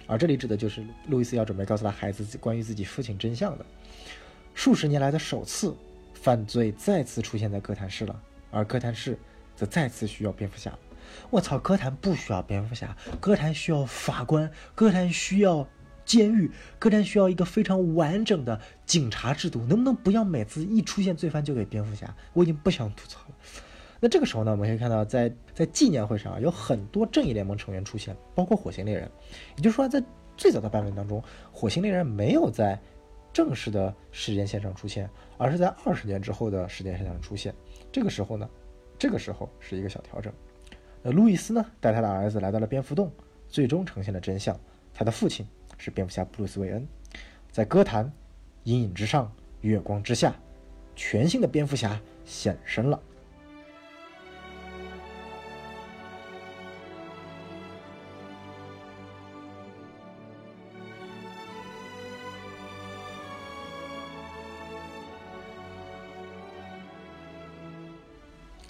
[0.06, 3.66] 而这里指的就是路易斯要准备告诉他孩子关于自己父亲真相的。
[4.54, 5.74] 数十年来的首次
[6.14, 9.18] 犯罪再次出现在哥谭市了，而哥谭市
[9.56, 10.72] 则再次需要蝙蝠侠。
[11.28, 15.66] 我操，哥谭不需要蝙蝠侠，哥谭需要法官，哥谭需要。
[16.08, 22.12] 监狱，哥谭需要一个非常完整的警察制度，能不能不要每次一出现罪犯就给蝙蝠侠？
[22.32, 23.34] 我已经不想吐槽了。
[24.00, 29.10] 那这个时候呢，我们可以看到，在在纪念会上啊，有很多正义联盟成员出现，包括火星猎人。
[29.56, 30.02] 也就是说，在
[30.34, 32.80] 最早的版本当中，火星猎人没有在
[33.30, 37.54] 正式的时间线上出现，而是在二十年之后的时间线上出现。
[37.92, 38.48] 这个时候呢，
[38.98, 40.32] 这个时候是一个小调整。
[41.02, 43.12] 那路易斯呢，带他的儿子来到了蝙蝠洞，
[43.48, 44.58] 最终呈现了真相，
[44.94, 45.46] 他的父亲。
[45.78, 46.86] 是蝙蝠侠布鲁斯·韦恩，
[47.50, 48.12] 在歌坛
[48.64, 50.34] 阴影之上，月光之下，
[50.96, 53.00] 全新的蝙蝠侠现身了。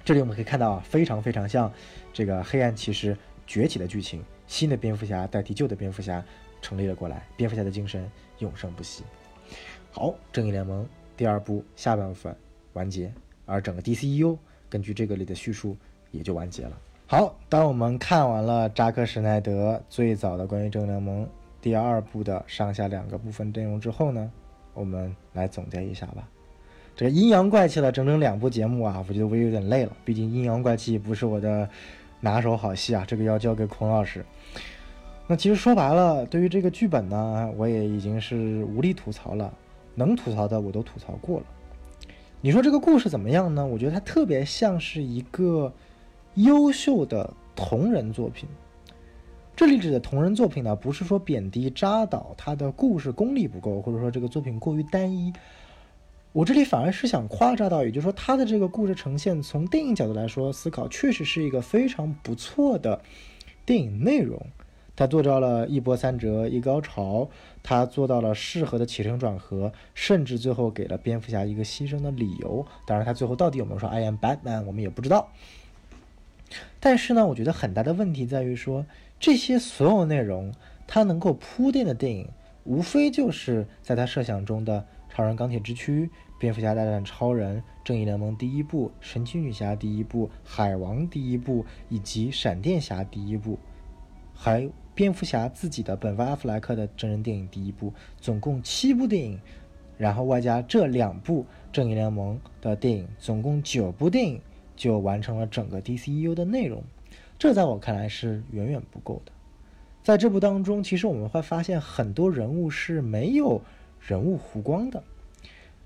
[0.04, 1.70] 这里我们可以看到啊，非常非常像
[2.14, 3.14] 这个黑暗骑士
[3.46, 6.24] 崛起的剧情，新的蝙蝠侠代替旧的蝙蝠侠。
[6.60, 9.04] 成立了过来，蝙蝠侠的精神永生不息。
[9.90, 12.34] 好，正义联盟第二部下半部分
[12.72, 13.12] 完结，
[13.46, 14.36] 而整个 DCU
[14.68, 15.76] 根据这个里的叙述
[16.10, 16.78] 也就完结了。
[17.06, 21.26] 好，当我们看完了扎克施奈德最早的关于正义联盟
[21.60, 24.30] 第二部的上下两个部分内容之后呢，
[24.74, 26.28] 我们来总结一下吧。
[26.94, 29.96] 这个阴阳怪气了整整两部节目啊，我觉得我有点累了。
[30.04, 31.68] 毕竟阴阳怪气不是我的
[32.20, 34.24] 拿手好戏啊，这个要交给孔老师。
[35.28, 39.54] 那其实说白了，对于这个剧本呢，我也已经是无力吐槽了，
[39.94, 41.46] 能吐槽的我都吐槽过了。
[42.40, 43.64] 你说这个故事怎么样呢？
[43.64, 45.72] 我觉得它特别像是一个。
[46.34, 48.48] 优秀的同人作品，
[49.56, 55.32] 这里指的同人作品呢，不是说贬低扎导他的故事功力不够，或者说这个作品过于单一。
[56.32, 63.00] 我这里反而是想夸扎导，也就是说他的这个故事呈现，从电影角度来说思考，确实是一个非常不错的
[63.66, 64.40] 电影内容。
[64.98, 67.28] 他做到了一波三折一高潮，
[67.62, 72.66] 他做到了适合的起承转合，甚至最后给了蝙蝠侠一个牺牲的理由。
[72.84, 75.28] 当然，他最后到底有没有说 “I am Batman”，我们也不知道。
[76.80, 78.86] 但是呢，我觉得很大的问题在于说，
[79.20, 80.52] 这些所有内容，
[80.88, 82.28] 它能够铺垫的电影，
[82.64, 84.84] 无非就是在他设想中的
[85.14, 86.06] 《超人钢铁之躯》
[86.40, 93.58] 《蝙蝠侠大战超人》《正义联盟》第一部、《神奇女侠》第一部、《海王》第一部，以及《闪电侠》第一部，
[94.34, 99.40] 还蝙蝠侠自己的本·阿弗莱克的真人电影第一部，总共七部电影，
[99.96, 104.40] 然后外加这两部《正义联盟》的电影，总共九部电影。
[104.74, 106.82] 就完成了整个 DCEU 的内容，
[107.36, 109.32] 这在我看来是远远不够的。
[110.04, 113.60] 在这部当中，其实我们会发现很多人物是没有
[114.00, 115.02] 人物弧光的，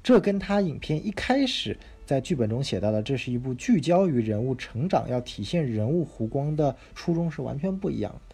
[0.03, 8.32] 这跟他影片一开始在剧本中写到的，这是一部聚焦于人物成长、要体现人物弧光的初衷是完全不一样的。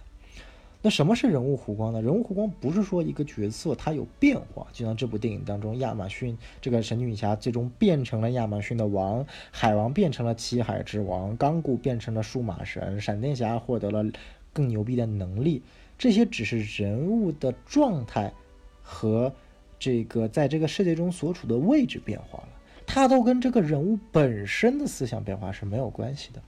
[0.80, 2.00] 那什么是人物弧光呢？
[2.00, 14.04] 人物弧光不是说一个角色他有变化，就像这部电影当中，亚马逊这个神女侠最终变成了亚马逊的王，海王变成了七海之王，钢骨变成了数码神，闪电侠获得了
[14.52, 15.62] 更牛逼的能力，
[15.98, 18.32] 这些只是人物的状态
[18.80, 19.32] 和
[19.80, 22.48] 这个在这个世界中所处的位置变化了，
[22.86, 26.40] 它都跟这个人物本身的思想变化是没有关系的，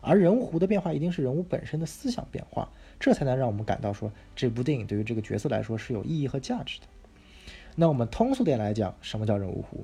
[0.00, 2.66] 而人物弧的变化一定是人物本身的思想变化。
[2.98, 6.86] 这才能让我们感到说，这部电影对于这个角色来说是有意义和价值的。
[7.76, 9.78] 那我们通俗点来讲，什么叫人物弧？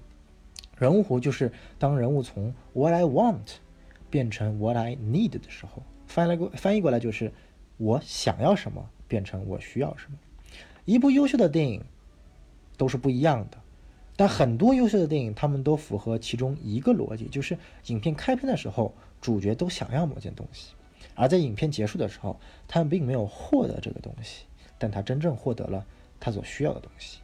[0.79, 3.57] 人物弧就是当人物从 What I want
[4.09, 7.33] 变成 What I need 的时候，翻译过翻译过来就是
[7.77, 10.17] 我想要什么变成我需要什么。
[10.87, 11.85] 一部优秀的电影
[12.77, 13.59] 都是不一样的，
[14.17, 20.73] 但很多优秀的电影他们都符合其中一个逻辑，就是影片开篇的时候，主角都想要某件东西。
[21.21, 24.47] 而在影片结束的时候，他们并没有获得这个东西，
[24.79, 25.85] 但他真正获得了
[26.19, 27.19] 他所需要的东西。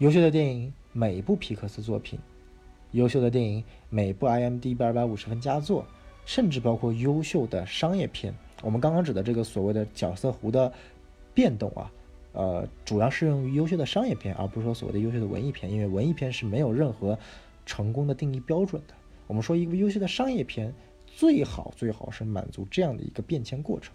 [0.00, 2.18] 优秀的电影，每一部皮克斯作品；
[2.92, 5.86] 优秀的电影，每部 IMDB 二百五十分佳作，
[6.26, 8.34] 甚至包括优秀的商业片。
[8.60, 10.70] 我们刚刚指的这个所谓的角色弧的
[11.32, 11.90] 变动啊，
[12.34, 17.18] 呃，主要适用于优秀的商业片，而不是说所谓的优秀的文艺片，因为文艺片是没有任何
[17.64, 18.92] 成功的定义标准的。
[19.26, 20.74] 我们说一部优秀的商业片。
[21.16, 23.94] 最好最好是满足这样的一个变迁过程。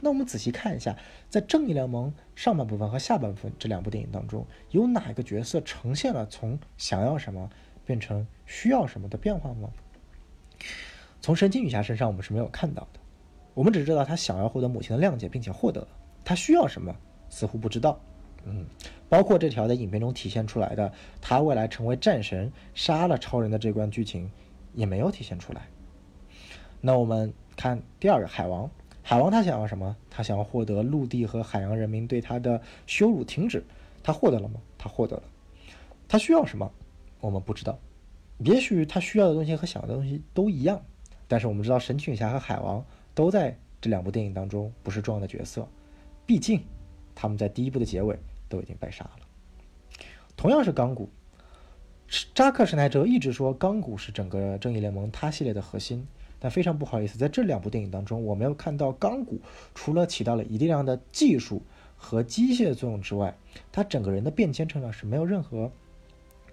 [0.00, 0.96] 那我们仔细看一下，
[1.30, 7.48] 在《正义联盟》上半部分和下半部分这两部电影当中，有哪个角色呈现了从想要什么
[7.86, 9.70] 变成需要什么的变化吗？
[11.20, 13.00] 从神奇女侠身上我们是没有看到的，
[13.54, 15.88] 我们只知道她想要获得母亲的谅解，并且获得了。
[16.24, 16.94] 她需要什么
[17.30, 17.98] 似乎不知道。
[18.44, 18.66] 嗯，
[19.08, 24.30] 包括这条在影片中体现出来的，她未来成为战神杀了超人的这段剧情
[24.74, 25.62] 也没有体现出来。
[26.86, 28.70] 那我们看第二个海王，
[29.02, 29.96] 海王他想要什么？
[30.10, 33.64] 他想要获得陆地和海洋人民对他的羞辱停止。
[34.02, 34.60] 他获得了吗？
[34.76, 35.22] 他获得了。
[36.06, 36.70] 他需要什么？
[37.20, 37.78] 我们不知道。
[38.36, 40.78] 也许他需要的东西和想要的东西都一样，
[41.26, 45.66] 但是我们知道神奇女侠和海王都在这两部电影当中不是重要的角色，
[46.26, 46.62] 毕竟
[47.14, 48.14] 他们在第一部的结尾
[48.46, 49.20] 都已经被杀了。
[50.36, 51.08] 同样是钢骨，
[52.34, 56.06] 扎克施奈哲一直说钢骨是整个正义联盟他系列的核心。
[56.44, 59.40] 但非常不好意思，在这两部电影当中，我没有看到钢骨
[59.74, 61.62] 除了起到了一定量的技术
[61.96, 63.34] 和机械作用之外，
[63.72, 65.72] 他整个人的变迁成长是没有任何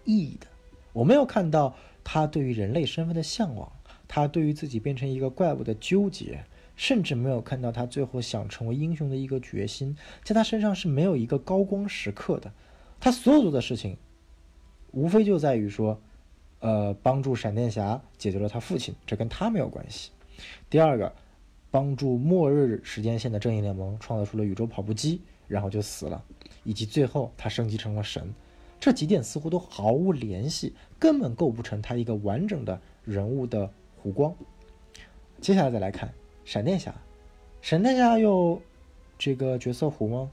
[0.06, 0.48] 意义的。
[0.94, 1.76] 我没有看到
[2.06, 3.70] 他对于人类身份的向往，
[4.08, 6.42] 他对于自己变成一个怪物的纠结，
[6.78, 12.54] 甚至没有看到他最后想成为英雄的一个决心，在他身上是没有一个高光时刻的。
[13.02, 13.98] 他所有做的事情，
[14.92, 16.00] 无非就在于说。
[16.62, 20.12] 呃，帮助闪电侠解决了他父亲，这跟他没有关系。
[20.70, 21.12] 第二个，
[21.70, 26.24] 帮助末日时间线的正义联盟创造出了宇宙跑步机，然后就死了，
[26.64, 28.34] 以及最后他升级成了神，
[28.80, 33.70] 这几点似乎都毫无联系，根本构不成他一个完整的人物的
[34.04, 34.34] 弧光。
[35.40, 36.14] 接下来再来看
[36.46, 36.94] 闪电侠，
[37.62, 38.62] 闪电侠有
[39.18, 40.32] 这个角色弧吗？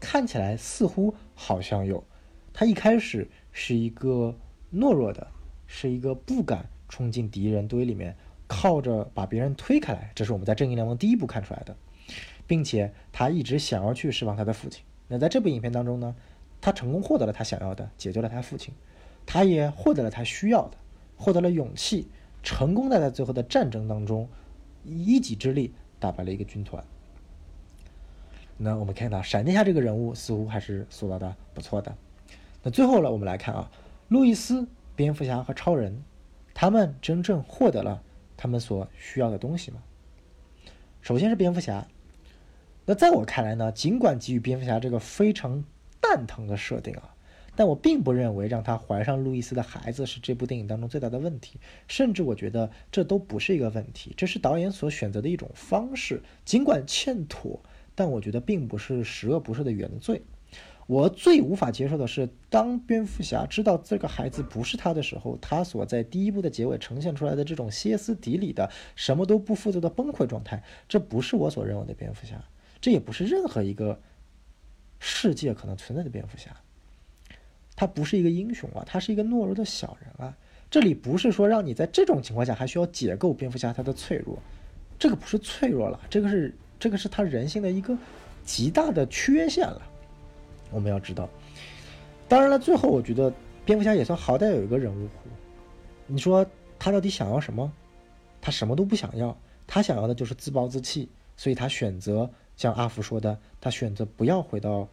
[0.00, 2.02] 看起来似乎好像有。
[2.52, 4.34] 他一开始是一个
[4.72, 5.26] 懦弱的，
[5.66, 10.10] 是一个不敢冲进敌人堆里面，靠着把别人推开来。
[10.14, 11.76] 这是我们在正义联盟第一部看出来的，
[12.46, 14.82] 并且他一直想要去释放他的父亲。
[15.08, 16.14] 那在这部影片当中呢，
[16.60, 18.74] 他成功获得了他想要的，解救了他父亲，
[19.24, 20.76] 他也获得了他需要的，
[21.16, 22.08] 获得了勇气，
[22.42, 24.28] 成功的在最后的战争当中
[24.84, 26.84] 一己之力打败了一个军团。
[28.56, 31.94] 那我们看到闪电侠这个人物似乎还是塑造的不错的。
[32.62, 33.70] 那最后呢，我们来看啊，
[34.08, 36.02] 路易斯、蝙蝠侠和超人，
[36.54, 38.02] 他们真正获得了
[38.36, 39.82] 他们所需要的东西吗？
[41.02, 41.86] 首先是蝙蝠侠。
[42.86, 45.62] 那在我看来呢，尽管给予蝙蝠侠这个非常
[46.00, 47.14] 蛋疼的设定啊，
[47.54, 51.60] 但我并不认为让他怀上路易斯的孩子是这部电影当中最大的问题。
[51.88, 57.60] 甚至我觉得这都不是一个问题，这是导演所选择的一种方式，尽管欠妥，
[57.94, 60.22] 但我觉得并不是十恶不赦的原罪。
[60.86, 72.40] 我最无法接受的是，当蝙蝠侠知道这个孩子不是他的时候，他所在第一部的结尾呈现出来的这种歇斯底里的、什么都不负责的崩溃状态，这不是我所认为的蝙蝠侠，
[72.80, 74.00] 这也不是任何一个
[75.00, 76.56] 世界可能存在的蝙蝠侠。
[77.74, 80.36] 他不是一个英雄啊，他是一个懦弱的小人啊。
[80.70, 84.38] 这里不是说让你在这种情况下还需要解构蝙蝠侠他的脆弱，
[84.98, 87.98] 这个不是脆弱了，这个是这个是他人性的一个
[88.44, 89.82] 极大的缺陷了。
[90.76, 91.26] 我们要知道，
[92.28, 93.32] 当然了，最后我觉得
[93.64, 95.08] 蝙蝠侠也算好歹有一个人物弧。
[96.06, 96.44] 你说
[96.78, 97.72] 他到底想要什么？
[98.42, 99.34] 他什么都不想要，
[99.66, 104.86] 他想要的就是自暴自弃，所以他选择像阿福说的，他选择不要回到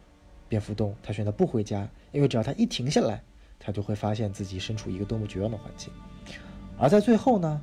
[0.48, 3.22] 蝙蝠洞，他选择不回家，因为只要他一停下来，
[3.58, 5.92] 他就会发现自己身处一个多么绝望的环境。
[6.78, 7.60] 而在最后呢，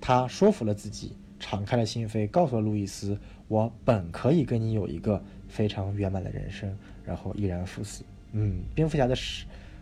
[0.00, 6.78] 他说服了自己，敞开了心扉，告诉了路易斯：“我本可以跟你有一个非常圆满的人生。”
[7.10, 8.04] 然后毅然赴死。
[8.30, 9.16] 嗯，蝙蝠侠的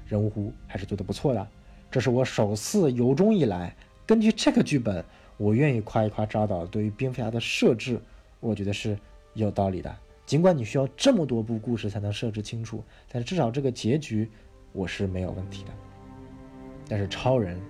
[0.06, 1.48] 人物弧还是做的不错的。
[1.90, 5.04] 这是我首次由衷以来，根据这个剧本，
[5.36, 8.00] 我愿意夸一夸扎导对于蝙蝠侠的设置，
[8.40, 8.98] 我觉得是
[9.34, 9.94] 有道理的。
[10.24, 14.26] 尽管你需要这么多部故事才能设置清楚，但是至少这个结局
[14.72, 15.70] 我是没有问题的。
[16.88, 17.60] 但是超人，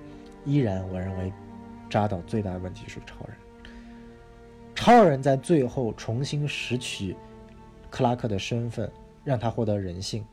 [0.44, 1.33] 依然我认为
[1.90, 3.37] 扎导最大的问题是超人。
[4.77, 7.16] 超人在最后重新拾取
[7.90, 8.88] 克拉克的身份。
[9.24, 10.24] 让他获得人性，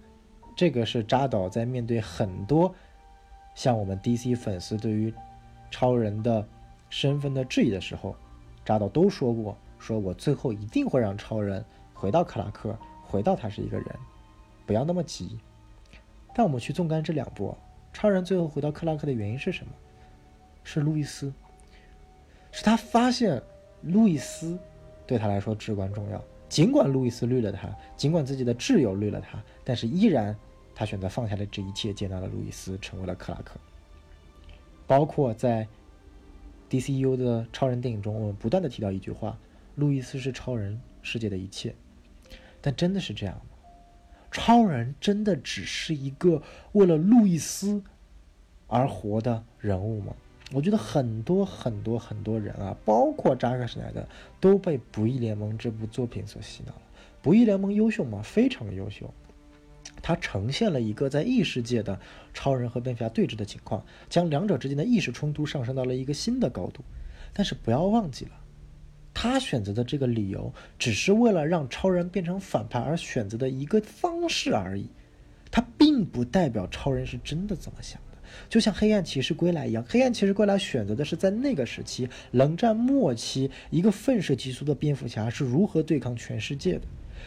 [0.56, 2.74] 这个是扎导在面对很多
[3.54, 5.13] 像我们 DC 粉丝对于
[5.69, 6.48] 超人的
[6.89, 8.15] 身份的质疑的时候，
[8.63, 13.88] 扎导都说过：说我最后一定会让超人回到克拉克，回到他是一个人，
[14.65, 15.39] 不要那么急。
[16.34, 17.56] 但我们去纵观这两部，
[17.93, 19.71] 超人最后回到克拉克的原因是什么？
[20.63, 21.32] 是路易斯，
[22.52, 23.41] 是他发现
[23.82, 24.58] 路易斯
[25.06, 26.24] 对他来说至关重要。
[26.48, 30.36] 尽管路易斯绿了他，尽管自己的挚友绿了他，但是依然，
[30.74, 33.60] 他选择放下了这一切，接纳了路易斯，成为了克拉克。
[34.88, 35.68] 包括在
[36.70, 39.38] DCU 的超人电影中，我们不断的提到一句话：
[39.76, 41.74] 路易斯是超人世界的一切。
[42.62, 43.42] 但真的是这样吗？
[44.32, 46.42] 超人真的只是一个
[46.74, 47.82] 为了路易斯
[48.68, 50.14] 而活的人物吗？
[50.52, 54.08] 我觉得很多很多很多人啊，包括扎克施奈德，
[54.40, 56.82] 都被《不义联盟》这部作品所洗脑了。
[57.22, 58.22] 《不义联盟》优秀吗？
[58.24, 59.12] 非常优秀，
[60.04, 62.00] 它呈现了一个在异世界的
[62.34, 66.84] 超人和蝙蝠侠对峙的情况，将两者之间的意识冲突上升到了一个新的高度。
[67.34, 68.32] 但是不要忘记了，
[69.16, 74.88] 他选择的这个理由，只是为了让超人变成反派而选择的一个方式而已，
[75.50, 78.00] 它并不代表超人是真的这么想。
[78.50, 86.82] 就像《黑暗骑士归来》一样，《黑暗骑士归来》选择的是在那个时期，冷战末期，一个愤世嫉俗的蝙蝠侠是如何对抗全世界的。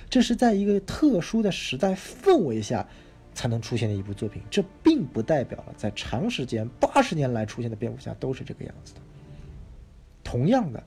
[0.09, 2.87] 这是在一个特殊的时代氛围下
[3.35, 4.43] 才能出现的一部作品。
[4.51, 9.01] 这并不代表了在长时间八十年来出现的蝙蝠侠都是这个样子的。
[10.23, 10.83] 同样的，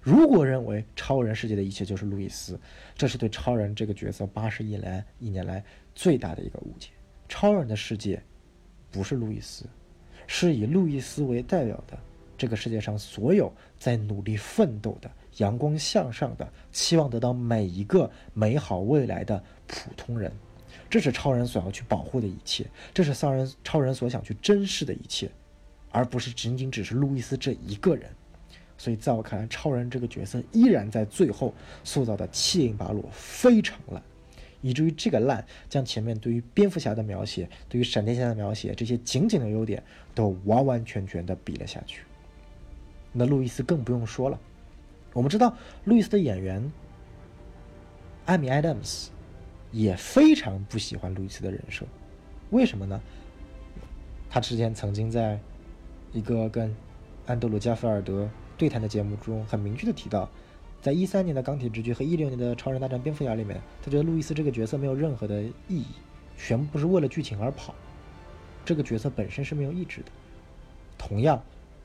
[0.00, 2.58] 如果认为超人世界的一切就是路易斯，
[2.96, 5.62] 这是对超人这个角色八十亿来一年来
[5.94, 6.88] 最大的一个误解。
[7.28, 8.22] 超人的世界。
[8.92, 9.64] 不是路易斯，
[10.28, 11.98] 是以路易斯为代表的
[12.38, 20.30] 这个世界上所有在努力奋斗的、阳光向上的、期望得到每一个美好未来的普通人。
[20.88, 25.30] 这是超人所要去保护的一切，这是超人超人所想去珍视的一切，
[25.90, 28.10] 而不是仅仅只是路易斯这一个人。
[28.76, 34.02] 所以，在我看来，超人这个角色依然在最后塑造的七零八落，非常烂。
[34.62, 39.82] 以至于这个烂将前面对于蝙蝠侠的描写、对于闪电侠的描写这些仅仅的优点
[40.14, 42.02] 都完完全全的比了下去。
[43.12, 44.40] 那路易斯更不用说了，
[45.12, 45.54] 我们知道，
[45.84, 46.72] 路易斯的演员
[48.24, 49.10] 艾米·艾德姆斯
[49.70, 51.84] 也非常不喜欢路易斯的人设，
[52.50, 52.98] 为什么呢？
[54.30, 55.38] 他之前曾经在
[56.12, 56.74] 一个跟
[57.26, 60.30] 安德鲁·加菲尔德对谈的节目中，很明确的提到，
[60.82, 65.86] 在一三年的《钢铁之躯》和一六年的《超人大战蝙蝠侠》里面，他觉得路易斯这个角色没有任何的意义，
[66.36, 67.72] 全部是为了剧情而跑，
[68.64, 70.08] 这个角色本身是没有意志的。
[70.98, 71.40] 同样，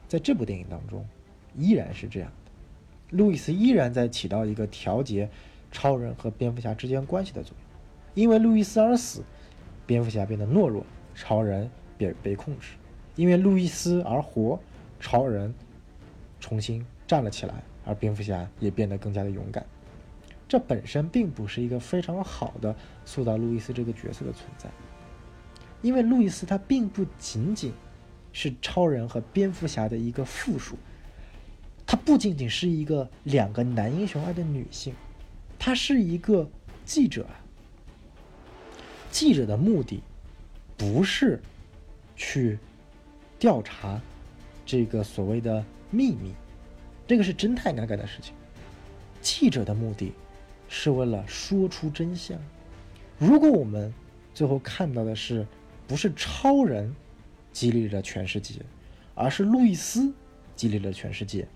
[0.08, 1.08] 在这部电影当中，
[1.56, 3.16] 依然是这样的。
[3.16, 5.30] 路易斯依然在起到一个调节
[5.72, 9.22] 超人和蝙蝠侠之间关系的作用，因为路易斯而死，
[9.86, 10.84] 蝙蝠侠变得懦弱，
[11.14, 11.70] 超人
[12.00, 12.70] 被被控制；
[13.16, 14.60] 因为路易斯而活，
[15.00, 15.54] 超人
[16.40, 17.54] 重新站了起来，
[17.88, 19.66] 而蝙蝠侠也变得更加的勇敢。
[20.48, 22.76] 这本身并不是一个非常好的
[23.06, 24.70] 塑造路易斯这个角色的存在，
[25.82, 27.74] 因为路易斯他并不仅仅
[28.32, 30.78] 是超人和蝙蝠侠的一个附属。
[31.86, 34.94] 他不仅仅是一个两个男英雄爱的女性，
[35.58, 36.50] 他是一个
[36.86, 37.26] 记者。
[39.10, 40.04] 记者的目的
[40.76, 41.42] 不是
[42.16, 42.60] 去
[43.40, 44.00] 调查
[44.66, 46.34] 这个所谓的秘密，
[47.08, 48.34] 这个是侦探该干的事情。
[49.22, 50.14] 记者的目的
[50.70, 52.38] 是为了说出真相。
[53.18, 53.92] 如果我们
[54.34, 55.48] 最后看到的是
[55.88, 56.94] 不是超人
[57.52, 58.62] 激励了全世界，
[59.16, 60.14] 而是路易斯
[60.56, 61.48] 激励了全世界。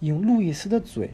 [0.00, 1.10] 用路易斯的嘴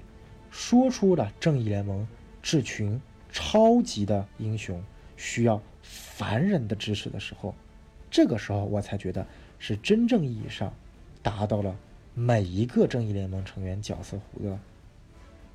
[0.50, 2.06] 说出了正义联盟
[2.42, 4.82] 这群超级的英雄
[5.16, 7.54] 需要凡人的支持的时候，
[8.10, 9.26] 这个时候我才觉得
[9.58, 10.72] 是真正意义上
[11.22, 11.76] 达到了
[12.18, 14.58] 每一个正义联盟成员角色弧的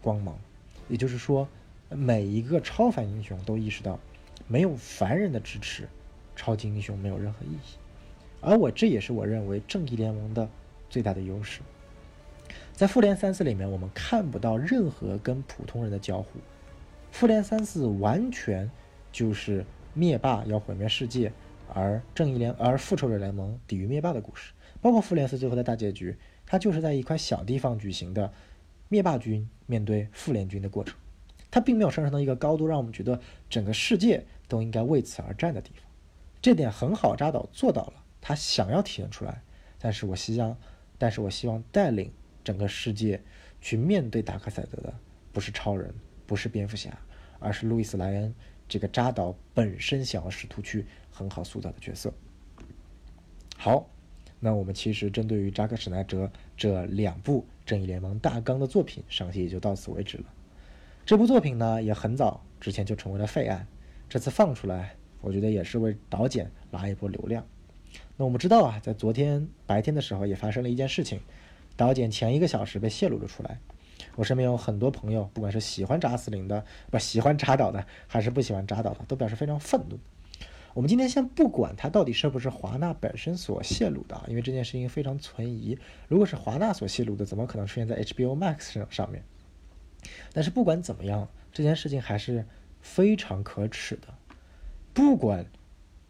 [0.02, 0.40] 光芒。
[0.88, 1.46] 也就是说，
[1.90, 4.00] 每一个超凡英雄都意识到，
[4.48, 5.90] 没有凡人的支持，
[6.38, 7.78] 超级英雄没有任何意义。
[8.40, 10.48] 而我这也是我认为正义联盟的
[10.90, 11.60] 最大的优势。
[12.72, 16.40] 在复联三四里面，我们看不到任何跟普通人的交互。
[17.12, 18.72] 复联三四完全
[19.12, 21.30] 就是灭霸要毁灭世界，
[21.74, 24.54] 而正义联而复仇者联盟抵御灭霸的故事。
[24.82, 26.18] 包括复联四最后的大结局，
[26.54, 28.32] 它就是在一块小地方举行的
[28.88, 30.96] 灭霸军面对复联军的过程。
[31.50, 35.84] 它并没有上升到一个高度，让我们觉得整个世界都应该为此而战的地方。
[36.44, 39.42] 这点很好，扎导做到了，他想要体现出来。
[39.80, 40.56] 但是我希望，
[41.00, 42.14] 但是我希望带领。
[42.44, 43.20] 整个世界
[43.60, 44.94] 去面对达克赛德的，
[45.32, 45.92] 不是超人，
[46.28, 46.96] 不是蝙蝠侠，
[47.40, 48.36] 而是路易斯莱恩
[48.68, 52.14] 这个扎导本身想要试图去很好塑造的角色。
[53.58, 53.90] 好，
[54.46, 60.26] 那我们其实针对于扎克史奈哲这两部正义联盟大纲的作品，上期也就到此为止了。
[61.06, 63.66] 这部作品呢，也很早之前就成为了废案，
[64.10, 67.46] 这次放出来，我觉得也是为导剪拉一波流量。
[68.18, 71.22] 那我们知道啊，在昨天白天的时候，也发生了一件事情。
[71.78, 73.60] 导剪前一个小时被泄露了出来，
[74.18, 79.98] 我身边有很多朋友，不管是喜欢扎斯林的，不喜欢扎导的，还是不喜欢扎导的，都表示非常愤怒。
[80.74, 85.78] 我们今天先不管它到底是不是华纳本身所泄露的，因为这件事情非常存疑。
[86.08, 89.24] 如果是华纳所泄露的，怎么可能出现在 HBO Max 上上面？
[90.34, 92.46] 但是不管怎么样，这件事情还是
[92.82, 94.08] 非常可耻的。
[94.94, 95.46] 不管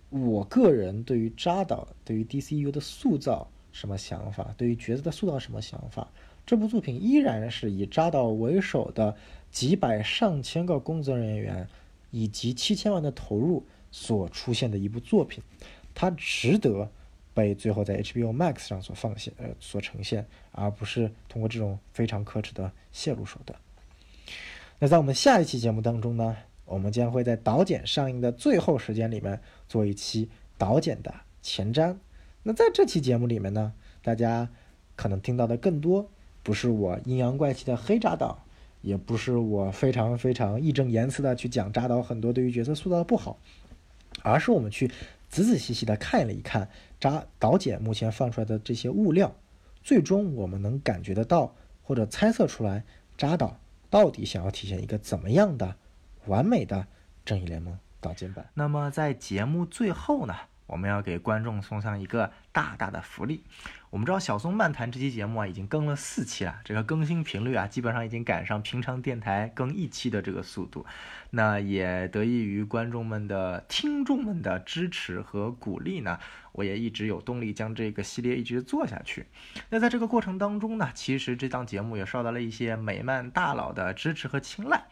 [0.09, 3.49] 我个人对于扎导对于 DCU 的塑造。
[3.73, 4.53] 什么想法？
[4.55, 6.07] 对于角色的塑造什么想法？
[6.45, 9.15] 这部作品依然是以扎导为首的
[9.49, 11.67] 几百上千个工作人员
[12.11, 15.43] 以及七千万的投入所出现的一部作品，
[15.93, 16.89] 它值得
[17.31, 23.57] 被最后在 HBO Max 上所放现呃所呈现，而不是通过这种非常可耻的泄露手段。
[24.79, 26.35] 那在我们下一期节目当中呢，
[26.65, 29.39] 我们将会在导剪上映的最后时间里面
[29.69, 30.27] 做一期
[30.57, 31.13] 导剪的
[31.43, 31.95] 前瞻。
[32.41, 34.49] 那在这期节目里面呢，大家
[34.95, 36.09] 可能听到的更多
[36.41, 38.43] 不是我阴阳怪气的黑扎导，
[38.81, 43.39] 也不是我非常非常义正言辞的去讲扎导很多对于角色塑造的不好，
[44.23, 44.87] 而是我们去
[45.29, 46.67] 仔仔细细的看了一看
[46.99, 49.35] 扎导剪目前放出来的这些物料，
[49.83, 51.53] 最终我们能感觉得到
[51.83, 52.83] 或者猜测出来
[53.17, 53.59] 扎导
[53.89, 55.75] 到底想要体现一个怎么样的
[56.25, 56.87] 完美的
[57.25, 58.49] 正义联盟导剪版。
[58.53, 60.33] 那么在节目最后呢？
[60.65, 63.43] 我们要给观众送上一个大大的福利。
[63.93, 70.83] 我们知道小松漫谈这期节目啊，已经更了四期了，这个更新频率啊，基本上已经赶上平常电台更一期的这个速度。
[71.29, 76.17] 那也得益于观众们的、听众们的支持和鼓励呢，
[76.53, 79.27] 我也一直有动力将这个系列一直做下去。
[79.69, 84.85] 那在这个过程当中呢，其实这档节目也受到了一些美漫大佬的支持和青睐。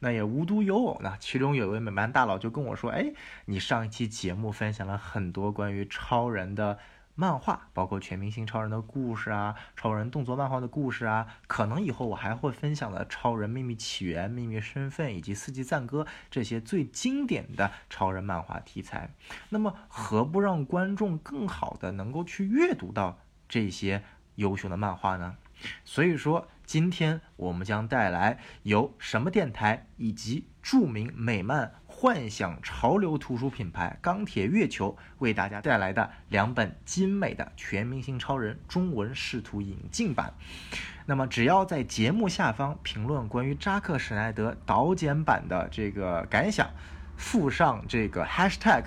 [0.00, 3.12] 那也无独有偶呢，其中有位美漫大佬就跟我说：“哎，
[3.44, 6.76] 你上一期节目分享了很多关于超人的。”
[7.20, 19.12] 漫画，包括全明星超人的故事啊，超人动作漫画的故事啊，可能以后我还会分享的超人秘密起源、秘密身份以及四季赞歌这些最经典的超人漫画题材。
[19.48, 24.04] 那么，何不让观众更好的能够去阅读到这些
[24.36, 25.38] 优秀的漫画呢？
[25.84, 40.32] 所以说，今天我们将带来由什么电台以及著名美漫幻想潮流图书品牌钢铁月球为大家带来的两本精美的《全明星超人》中文视图引进版。
[41.06, 46.70] 那么，只要在节目下方评论关于扎克施奈德导剪版的这个感想，
[47.16, 48.84] 附上这个 hashtag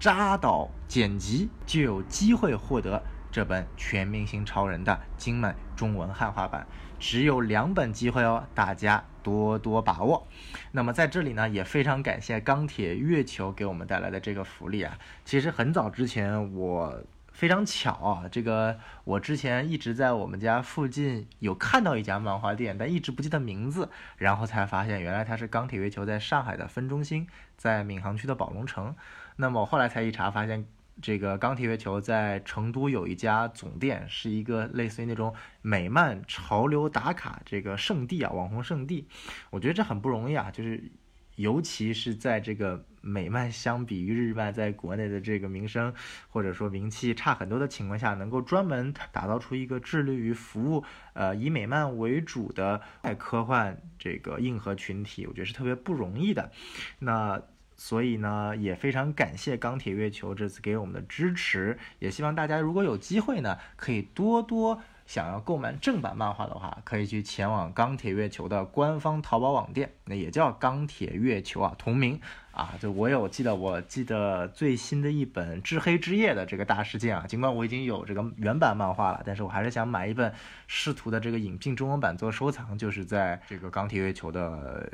[0.00, 3.00] 扎导剪辑，就有机会获得。
[3.30, 6.66] 这本《全明星超人》的精美中文汉化版
[6.98, 10.26] 只有两本机会哦，大家多多把握。
[10.72, 14.98] 那么在这里呢，也非常感谢钢铁月球给我们带来的这个福利啊。
[15.26, 17.02] 其实很早之前，我
[17.32, 27.26] 非常巧啊，这个我之前一直在我们家附近有看到一家漫画店，但一直不记得名字，然后才发现原来它是钢铁月球在上海的分中心，
[27.58, 28.96] 在闵行区的宝龙城。
[29.36, 30.64] 那么我后来才一查，发现。
[31.00, 35.32] 这个钢铁月球在成都有一家总店，是一个类似于那种
[35.62, 39.06] 美漫潮流打卡这个圣地啊，网红圣地。
[39.50, 40.90] 我觉得这很不容易啊，就是
[41.36, 45.94] 尤其是在这个美漫相比于日漫在国内的这个名声
[46.28, 56.50] 或者说名气差很多的情况下，能够专门打造出一个致力于服务呃以美漫为主的爱科幻这个硬核群体，我觉得是特别不容易的。
[56.98, 57.40] 那。
[57.80, 72.20] 所以呢，也非常感谢钢铁月球这次给我们的支持，也希望大家如果有机会呢，可以多多想要购买正版漫画的话，可以去前往钢铁月球的官方淘宝网店，那也叫钢铁月球啊，同名
[72.50, 72.74] 啊。
[72.80, 80.34] 就我有记得，我记得最新的一本《至黑之夜》的这个大事件啊，尽管我已经有这个原版漫画了，但是我还是想买一本
[80.66, 84.92] 试图的这个引进中文版做收藏，就是在这个钢铁月球的。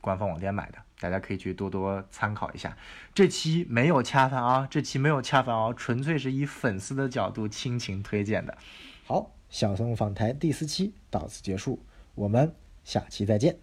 [0.00, 2.76] 官方网店买的，大家可以去多多参考一下。
[3.14, 8.56] 这期没有恰饭啊，这期没有恰饭哦，纯粹是以粉丝的角度倾情推荐的。
[9.06, 12.54] 好，小松访谈第四期到此结束，我们
[12.84, 13.58] 下期再见。